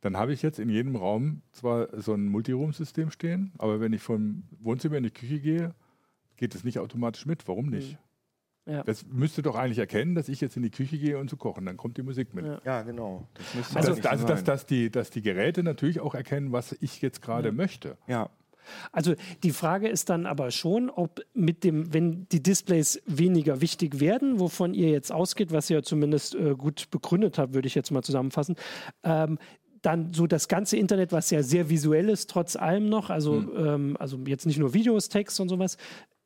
[0.00, 4.02] dann habe ich jetzt in jedem Raum zwar so ein Multiroom-System stehen, aber wenn ich
[4.02, 5.74] vom Wohnzimmer in die Küche gehe,
[6.36, 7.48] geht es nicht automatisch mit.
[7.48, 7.92] Warum nicht?
[7.92, 7.98] Mhm.
[8.72, 8.82] Ja.
[8.82, 11.64] Das müsste doch eigentlich erkennen, dass ich jetzt in die Küche gehe und zu kochen.
[11.64, 12.44] Dann kommt die Musik mit.
[12.44, 13.28] Ja, ja genau.
[13.54, 17.22] Das also, also dass, dass, die, dass die Geräte natürlich auch erkennen, was ich jetzt
[17.22, 17.54] gerade ja.
[17.54, 17.96] möchte.
[18.08, 18.30] Ja.
[18.90, 24.00] Also die Frage ist dann aber schon, ob mit dem, wenn die Displays weniger wichtig
[24.00, 27.92] werden, wovon ihr jetzt ausgeht, was ihr zumindest äh, gut begründet habt, würde ich jetzt
[27.92, 28.56] mal zusammenfassen,
[29.04, 29.38] ähm,
[29.86, 33.52] dann so das ganze Internet, was ja sehr visuell ist, trotz allem noch, also, mhm.
[33.56, 35.76] ähm, also jetzt nicht nur Videos, Text und sowas,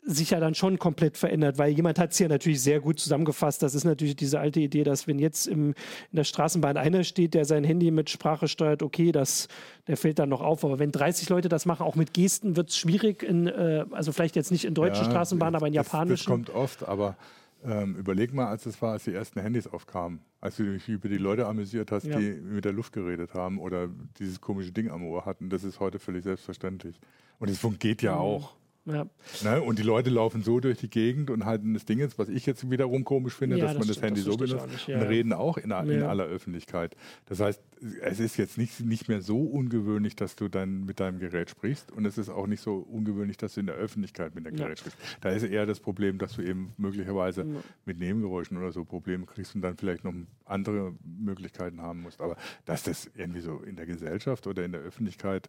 [0.03, 3.63] sich ja dann schon komplett verändert, weil jemand hat es ja natürlich sehr gut zusammengefasst.
[3.63, 5.75] Das ist natürlich diese alte Idee, dass wenn jetzt im,
[6.11, 9.49] in der Straßenbahn einer steht, der sein Handy mit Sprache steuert, okay, das,
[9.89, 10.65] der fällt dann noch auf.
[10.65, 13.23] Aber wenn 30 Leute das machen, auch mit Gesten, wird es schwierig.
[13.23, 16.17] In, äh, also vielleicht jetzt nicht in deutschen ja, Straßenbahnen, aber in japanischen.
[16.17, 17.17] Das kommt oft, aber
[17.65, 21.09] ähm, überleg mal, als es war, als die ersten Handys aufkamen, als du dich über
[21.09, 22.19] die Leute amüsiert hast, ja.
[22.19, 23.89] die mit der Luft geredet haben oder
[24.19, 25.51] dieses komische Ding am Ohr hatten.
[25.51, 27.01] Das ist heute völlig selbstverständlich.
[27.39, 28.21] Und es geht ja mhm.
[28.21, 28.57] auch.
[28.93, 29.07] Ja.
[29.43, 29.63] Ne?
[29.63, 32.47] Und die Leute laufen so durch die Gegend und halten das Ding jetzt, was ich
[32.47, 35.01] jetzt wiederum komisch finde, ja, dass das man das Handy das so benutzt nicht, ja.
[35.01, 36.97] und reden auch in, in, aller Öffentlichkeit.
[37.27, 37.63] Das heißt,
[38.03, 41.91] es ist jetzt nicht, nicht mehr so ungewöhnlich, dass du dann mit deinem Gerät sprichst
[41.93, 44.79] und es ist auch nicht so ungewöhnlich, dass du in der Öffentlichkeit mit dem Gerät
[44.81, 44.99] sprichst.
[45.21, 47.47] Da ist eher das Problem, dass du eben möglicherweise
[47.85, 50.15] mit Nebengeräuschen oder so Probleme kriegst und dann vielleicht noch
[50.45, 52.21] andere Möglichkeiten haben musst.
[52.21, 55.49] Aber dass das irgendwie so in der Gesellschaft oder in der Öffentlichkeit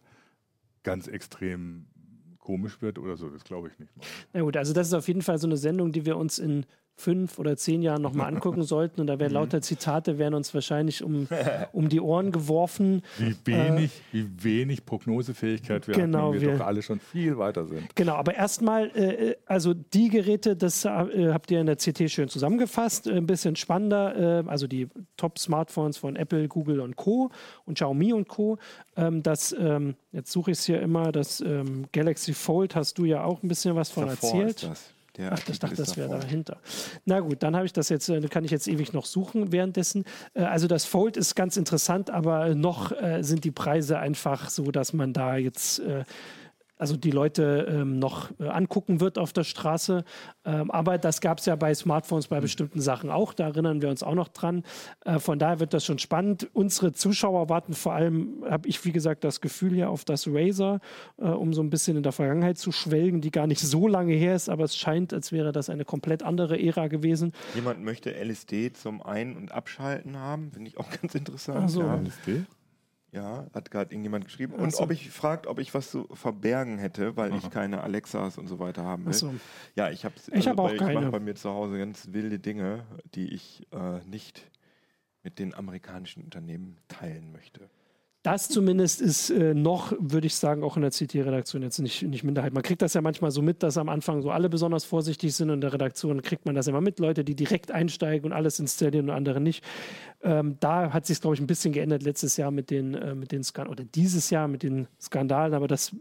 [0.82, 1.86] ganz extrem
[2.42, 3.96] komisch wird oder so, das glaube ich nicht.
[3.96, 4.04] Mal.
[4.34, 6.66] Na gut, also das ist auf jeden Fall so eine Sendung, die wir uns in
[7.02, 9.00] fünf oder zehn Jahren nochmal angucken sollten.
[9.00, 9.38] Und da werden mhm.
[9.38, 11.26] lauter Zitate werden uns wahrscheinlich um,
[11.72, 13.02] um die Ohren geworfen.
[13.18, 17.38] Wie wenig, äh, wie wenig Prognosefähigkeit wir genau, haben, wir, wir doch alle schon viel
[17.38, 17.94] weiter sind.
[17.96, 22.28] Genau, aber erstmal, äh, also die Geräte, das äh, habt ihr in der CT schön
[22.28, 27.30] zusammengefasst, äh, ein bisschen spannender, äh, also die Top-Smartphones von Apple, Google und Co.
[27.66, 28.58] und Xiaomi und Co.
[28.96, 33.04] Ähm, das, ähm, jetzt suche ich es hier immer, das ähm, Galaxy Fold hast du
[33.04, 34.70] ja auch ein bisschen was von erzählt.
[35.16, 36.58] Der Ach, ich dachte, das wäre dahinter.
[37.04, 40.04] Na gut, dann habe ich das jetzt, äh, kann ich jetzt ewig noch suchen währenddessen.
[40.34, 44.70] Äh, also das Fold ist ganz interessant, aber noch äh, sind die Preise einfach so,
[44.70, 45.82] dass man da jetzt
[46.82, 50.04] also die Leute ähm, noch äh, angucken wird auf der Straße.
[50.44, 53.34] Ähm, aber das gab es ja bei Smartphones bei bestimmten Sachen auch.
[53.34, 54.64] Da erinnern wir uns auch noch dran.
[55.04, 56.50] Äh, von daher wird das schon spannend.
[56.54, 60.80] Unsere Zuschauer warten vor allem, habe ich wie gesagt das Gefühl hier auf das Razer,
[61.18, 64.14] äh, um so ein bisschen in der Vergangenheit zu schwelgen, die gar nicht so lange
[64.14, 67.32] her ist, aber es scheint, als wäre das eine komplett andere Ära gewesen.
[67.54, 71.60] Jemand möchte LSD zum Ein- und Abschalten haben, finde ich auch ganz interessant.
[71.62, 71.82] Ach so.
[71.82, 71.94] ja.
[71.94, 72.44] LSD?
[73.12, 74.54] Ja, hat gerade irgendjemand geschrieben.
[74.54, 74.82] Und so.
[74.82, 77.40] ob ich fragt, ob ich was zu verbergen hätte, weil Aha.
[77.42, 79.12] ich keine Alexas und so weiter haben will.
[79.12, 79.34] So.
[79.74, 80.94] Ja, ich habe ich also, hab auch keine.
[80.94, 84.50] Ich mache bei mir zu Hause ganz wilde Dinge, die ich äh, nicht
[85.22, 87.68] mit den amerikanischen Unternehmen teilen möchte.
[88.22, 92.22] Das zumindest ist äh, noch, würde ich sagen, auch in der CT-Redaktion jetzt nicht, nicht
[92.22, 92.52] Minderheit.
[92.52, 95.50] Man kriegt das ja manchmal so mit, dass am Anfang so alle besonders vorsichtig sind
[95.50, 97.00] und in der Redaktion kriegt man das immer mit.
[97.00, 99.64] Leute, die direkt einsteigen und alles installieren und andere nicht.
[100.22, 103.32] Ähm, da hat sich, glaube ich, ein bisschen geändert letztes Jahr mit den, äh, mit
[103.32, 105.96] den Skandalen oder dieses Jahr mit den Skandalen, aber das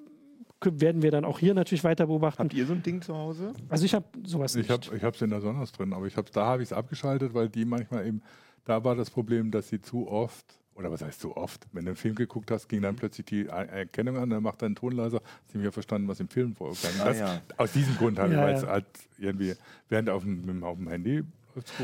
[0.64, 2.44] werden wir dann auch hier natürlich weiter beobachten.
[2.44, 3.54] Habt ihr so ein Ding zu Hause?
[3.68, 4.70] Also ich habe sowas ich nicht.
[4.70, 6.74] Hab, ich habe es in der Sonos drin, aber ich hab, da habe ich es
[6.74, 8.22] abgeschaltet, weil die manchmal eben,
[8.66, 11.92] da war das Problem, dass sie zu oft oder was heißt so oft, wenn du
[11.92, 15.22] einen Film geguckt hast, ging dann plötzlich die Erkennung an, dann macht er einen Tonleiser,
[15.24, 16.92] hast du nicht mehr verstanden, was im Film vorkam.
[17.04, 17.42] Ah, ja.
[17.58, 18.86] Aus diesem Grund halt, ja, weil es halt
[19.18, 19.54] irgendwie,
[19.90, 21.24] während auf dem, auf dem Handy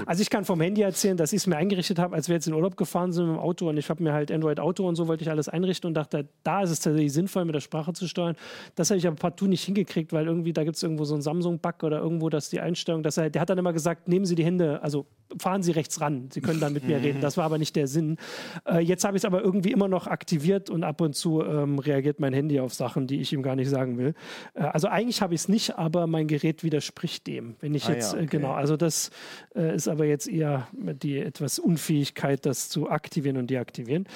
[0.05, 2.47] also ich kann vom Handy erzählen, dass ich es mir eingerichtet habe, als wir jetzt
[2.47, 4.95] in Urlaub gefahren sind mit dem Auto und ich habe mir halt Android Auto und
[4.95, 7.93] so wollte ich alles einrichten und dachte, da ist es tatsächlich sinnvoll, mit der Sprache
[7.93, 8.35] zu steuern.
[8.75, 11.21] Das habe ich aber partout nicht hingekriegt, weil irgendwie da gibt es irgendwo so einen
[11.21, 14.35] Samsung-Bug oder irgendwo, dass die Einstellung, dass er, der hat dann immer gesagt, nehmen Sie
[14.35, 15.05] die Hände, also
[15.39, 17.21] fahren Sie rechts ran, Sie können dann mit mir reden.
[17.27, 18.17] Das war aber nicht der Sinn.
[18.65, 21.79] Äh, jetzt habe ich es aber irgendwie immer noch aktiviert und ab und zu ähm,
[21.79, 24.13] reagiert mein Handy auf Sachen, die ich ihm gar nicht sagen will.
[24.53, 27.55] Äh, also eigentlich habe ich es nicht, aber mein Gerät widerspricht dem.
[27.59, 28.37] Wenn ich ah, jetzt, ja, äh, okay.
[28.37, 29.09] genau, also das
[29.55, 34.07] äh, ist aber jetzt eher die etwas Unfähigkeit, das zu aktivieren und deaktivieren.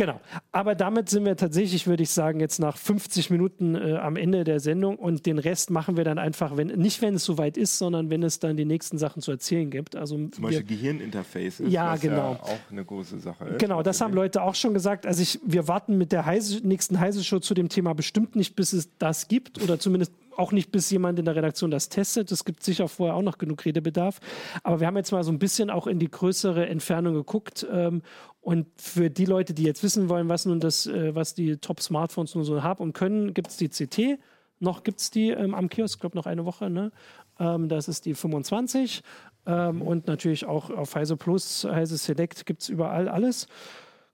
[0.00, 0.18] Genau.
[0.50, 4.44] Aber damit sind wir tatsächlich, würde ich sagen, jetzt nach 50 Minuten äh, am Ende
[4.44, 7.76] der Sendung und den Rest machen wir dann einfach, wenn, nicht wenn es soweit ist,
[7.76, 9.96] sondern wenn es dann die nächsten Sachen zu erzählen gibt.
[9.96, 12.32] Also Zum Beispiel Gehirninterfaces, ja, genau.
[12.32, 13.58] ja auch eine große Sache ist.
[13.58, 15.04] Genau, das haben Leute auch schon gesagt.
[15.04, 18.72] Also ich, wir warten mit der Heise, nächsten Heise-Show zu dem Thema bestimmt nicht, bis
[18.72, 22.32] es das gibt oder zumindest auch nicht, bis jemand in der Redaktion das testet.
[22.32, 24.20] Es gibt sicher vorher auch noch genug Redebedarf.
[24.62, 28.02] Aber wir haben jetzt mal so ein bisschen auch in die größere Entfernung geguckt ähm,
[28.40, 32.34] und für die Leute, die jetzt wissen wollen, was nun das, äh, was die Top-Smartphones
[32.34, 34.18] nun so haben und können, gibt es die CT.
[34.60, 36.70] Noch gibt es die ähm, am Kiosk, glaube noch eine Woche.
[36.70, 36.90] Ne?
[37.38, 39.02] Ähm, das ist die 25.
[39.46, 43.46] Ähm, und natürlich auch auf Heise Plus, Heise Select gibt es überall alles.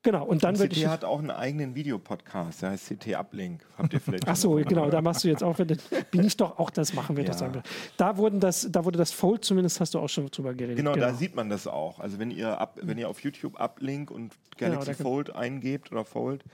[0.07, 0.87] Genau, und dann würde ich.
[0.87, 3.67] hat auch einen eigenen Videopodcast, der heißt CT Uplink.
[3.77, 6.71] Habt ihr vielleicht Ach so, genau, da machst du jetzt auch, bin ich doch auch,
[6.71, 7.35] das machen wir ja.
[7.35, 7.63] doch.
[7.97, 10.77] Da, wurden das, da wurde das Fold, zumindest hast du auch schon drüber geredet.
[10.77, 11.07] Genau, genau.
[11.07, 11.99] da sieht man das auch.
[11.99, 15.91] Also wenn ihr, ab, wenn ihr auf YouTube Uplink und genau, Galaxy genau, Fold eingebt
[15.91, 16.45] oder Fold,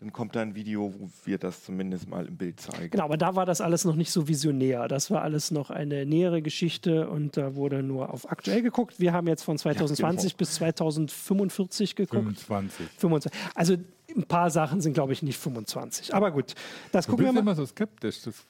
[0.00, 2.90] dann kommt da ein Video, wo wir das zumindest mal im Bild zeigen.
[2.90, 4.88] Genau, aber da war das alles noch nicht so visionär.
[4.88, 8.98] Das war alles noch eine nähere Geschichte und da wurde nur auf aktuell geguckt.
[8.98, 12.40] Wir haben jetzt von 2020 ja, bis 2045 geguckt.
[12.40, 12.86] 25.
[12.96, 13.40] 25.
[13.54, 13.76] Also
[14.16, 16.14] ein paar Sachen sind, glaube ich, nicht 25.
[16.14, 16.54] Aber gut,
[16.92, 17.40] das du gucken wir mal.
[17.40, 18.22] immer so skeptisch.
[18.22, 18.46] Das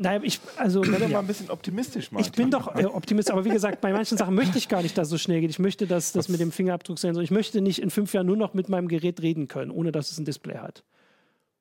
[0.00, 0.82] Naja, ich, also.
[0.82, 1.08] Werde ja.
[1.08, 2.24] mal ein bisschen optimistisch machen.
[2.24, 4.96] Ich bin doch äh, Optimist, aber wie gesagt, bei manchen Sachen möchte ich gar nicht,
[4.96, 5.50] dass es so schnell geht.
[5.50, 7.22] Ich möchte, dass das mit dem Fingerabdruck sein soll.
[7.22, 10.10] Ich möchte nicht in fünf Jahren nur noch mit meinem Gerät reden können, ohne dass
[10.10, 10.84] es ein Display hat.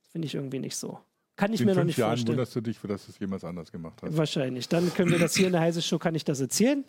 [0.09, 0.99] Finde ich irgendwie nicht so.
[1.35, 2.37] Kann ich in mir noch nicht Jahren vorstellen.
[2.37, 4.15] wunderst du dich, dass es jemand anders gemacht hat.
[4.15, 4.69] Wahrscheinlich.
[4.69, 6.85] Dann können wir das hier in der Heise Show, kann ich das erzählen.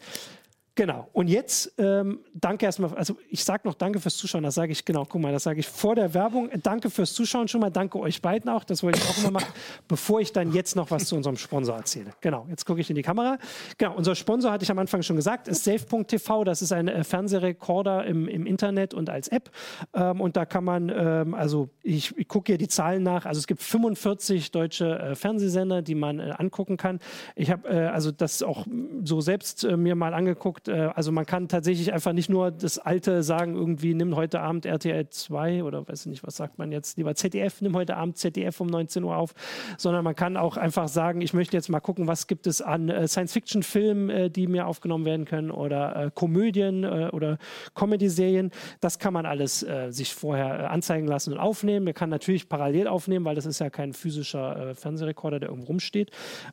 [0.80, 1.10] Genau.
[1.12, 4.86] Und jetzt ähm, danke erstmal, also ich sage noch danke fürs Zuschauen, das sage ich,
[4.86, 6.48] genau, guck mal, das sage ich vor der Werbung.
[6.62, 9.52] Danke fürs Zuschauen schon mal, danke euch beiden auch, das wollte ich auch immer machen,
[9.88, 12.12] bevor ich dann jetzt noch was zu unserem Sponsor erzähle.
[12.22, 13.36] Genau, jetzt gucke ich in die Kamera.
[13.76, 17.04] Genau, unser Sponsor, hatte ich am Anfang schon gesagt, ist Safe.tv, das ist ein äh,
[17.04, 19.50] Fernsehrekorder im, im Internet und als App.
[19.92, 23.38] Ähm, und da kann man, ähm, also ich, ich gucke hier die Zahlen nach, also
[23.38, 27.00] es gibt 45 deutsche äh, Fernsehsender, die man äh, angucken kann.
[27.36, 28.66] Ich habe äh, also das auch
[29.04, 33.22] so selbst äh, mir mal angeguckt, also man kann tatsächlich einfach nicht nur das alte
[33.22, 36.96] sagen, irgendwie nimm heute Abend RTL 2 oder weiß ich nicht, was sagt man jetzt,
[36.96, 39.34] lieber ZDF, nimm heute Abend ZDF um 19 Uhr auf,
[39.76, 42.88] sondern man kann auch einfach sagen, ich möchte jetzt mal gucken, was gibt es an
[42.88, 47.38] äh, Science-Fiction-Filmen, äh, die mir aufgenommen werden können oder äh, Komödien äh, oder
[47.74, 48.50] Comedy-Serien.
[48.80, 51.84] Das kann man alles äh, sich vorher anzeigen lassen und aufnehmen.
[51.84, 56.10] Man kann natürlich parallel aufnehmen, weil das ist ja kein physischer Fernsehrekorder, der irgendwo rumsteht.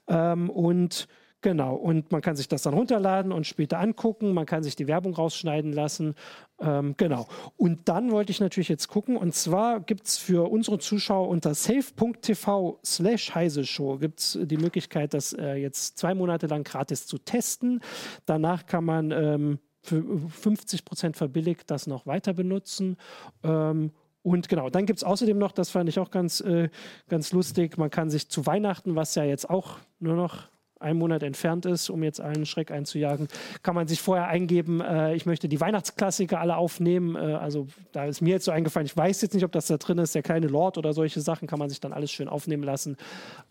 [0.08, 1.08] Ähm, und
[1.42, 4.34] Genau, und man kann sich das dann runterladen und später angucken.
[4.34, 6.16] Man kann sich die Werbung rausschneiden lassen.
[6.60, 7.28] Ähm, genau.
[7.58, 9.16] Und dann wollte ich natürlich jetzt gucken.
[9.16, 15.14] Und zwar gibt es für unsere Zuschauer unter safe.tv slash heise show gibt die Möglichkeit,
[15.14, 17.82] das äh, jetzt zwei Monate lang gratis zu testen.
[18.26, 22.98] Danach kann man ähm, für 50 Prozent verbilligt das noch weiter benutzen.
[23.44, 23.92] Ähm,
[24.24, 26.70] und genau, dann gibt es außerdem noch, das fand ich auch ganz, äh,
[27.08, 30.50] ganz lustig, man kann sich zu Weihnachten, was ja jetzt auch nur noch
[30.80, 33.28] ein Monat entfernt ist, um jetzt allen Schreck einzujagen,
[33.64, 37.16] kann man sich vorher eingeben, äh, ich möchte die Weihnachtsklassiker alle aufnehmen.
[37.16, 39.78] Äh, also da ist mir jetzt so eingefallen, ich weiß jetzt nicht, ob das da
[39.78, 42.64] drin ist, der kleine Lord oder solche Sachen, kann man sich dann alles schön aufnehmen
[42.64, 42.98] lassen.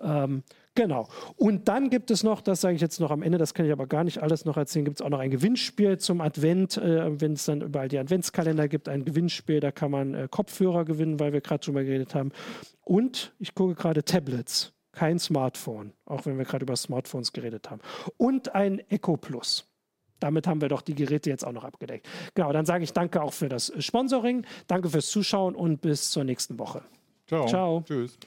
[0.03, 0.43] Ähm,
[0.74, 1.09] genau.
[1.37, 3.72] Und dann gibt es noch, das sage ich jetzt noch am Ende, das kann ich
[3.72, 7.20] aber gar nicht alles noch erzählen, gibt es auch noch ein Gewinnspiel zum Advent, äh,
[7.20, 11.20] wenn es dann überall die Adventskalender gibt, ein Gewinnspiel, da kann man äh, Kopfhörer gewinnen,
[11.20, 12.33] weil wir gerade drüber geredet haben.
[12.85, 17.83] Und ich gucke gerade Tablets kein Smartphone, auch wenn wir gerade über Smartphones geredet haben.
[18.17, 19.69] Und ein Echo Plus.
[20.21, 22.09] Damit haben wir doch die Geräte jetzt auch noch abgedeckt.
[22.35, 26.25] Genau, dann sage ich danke auch für das Sponsoring, danke fürs Zuschauen und bis zur
[26.25, 26.83] nächsten Woche.
[27.27, 27.47] Ciao.
[27.47, 27.85] Ciao.
[27.87, 28.19] Tschüss.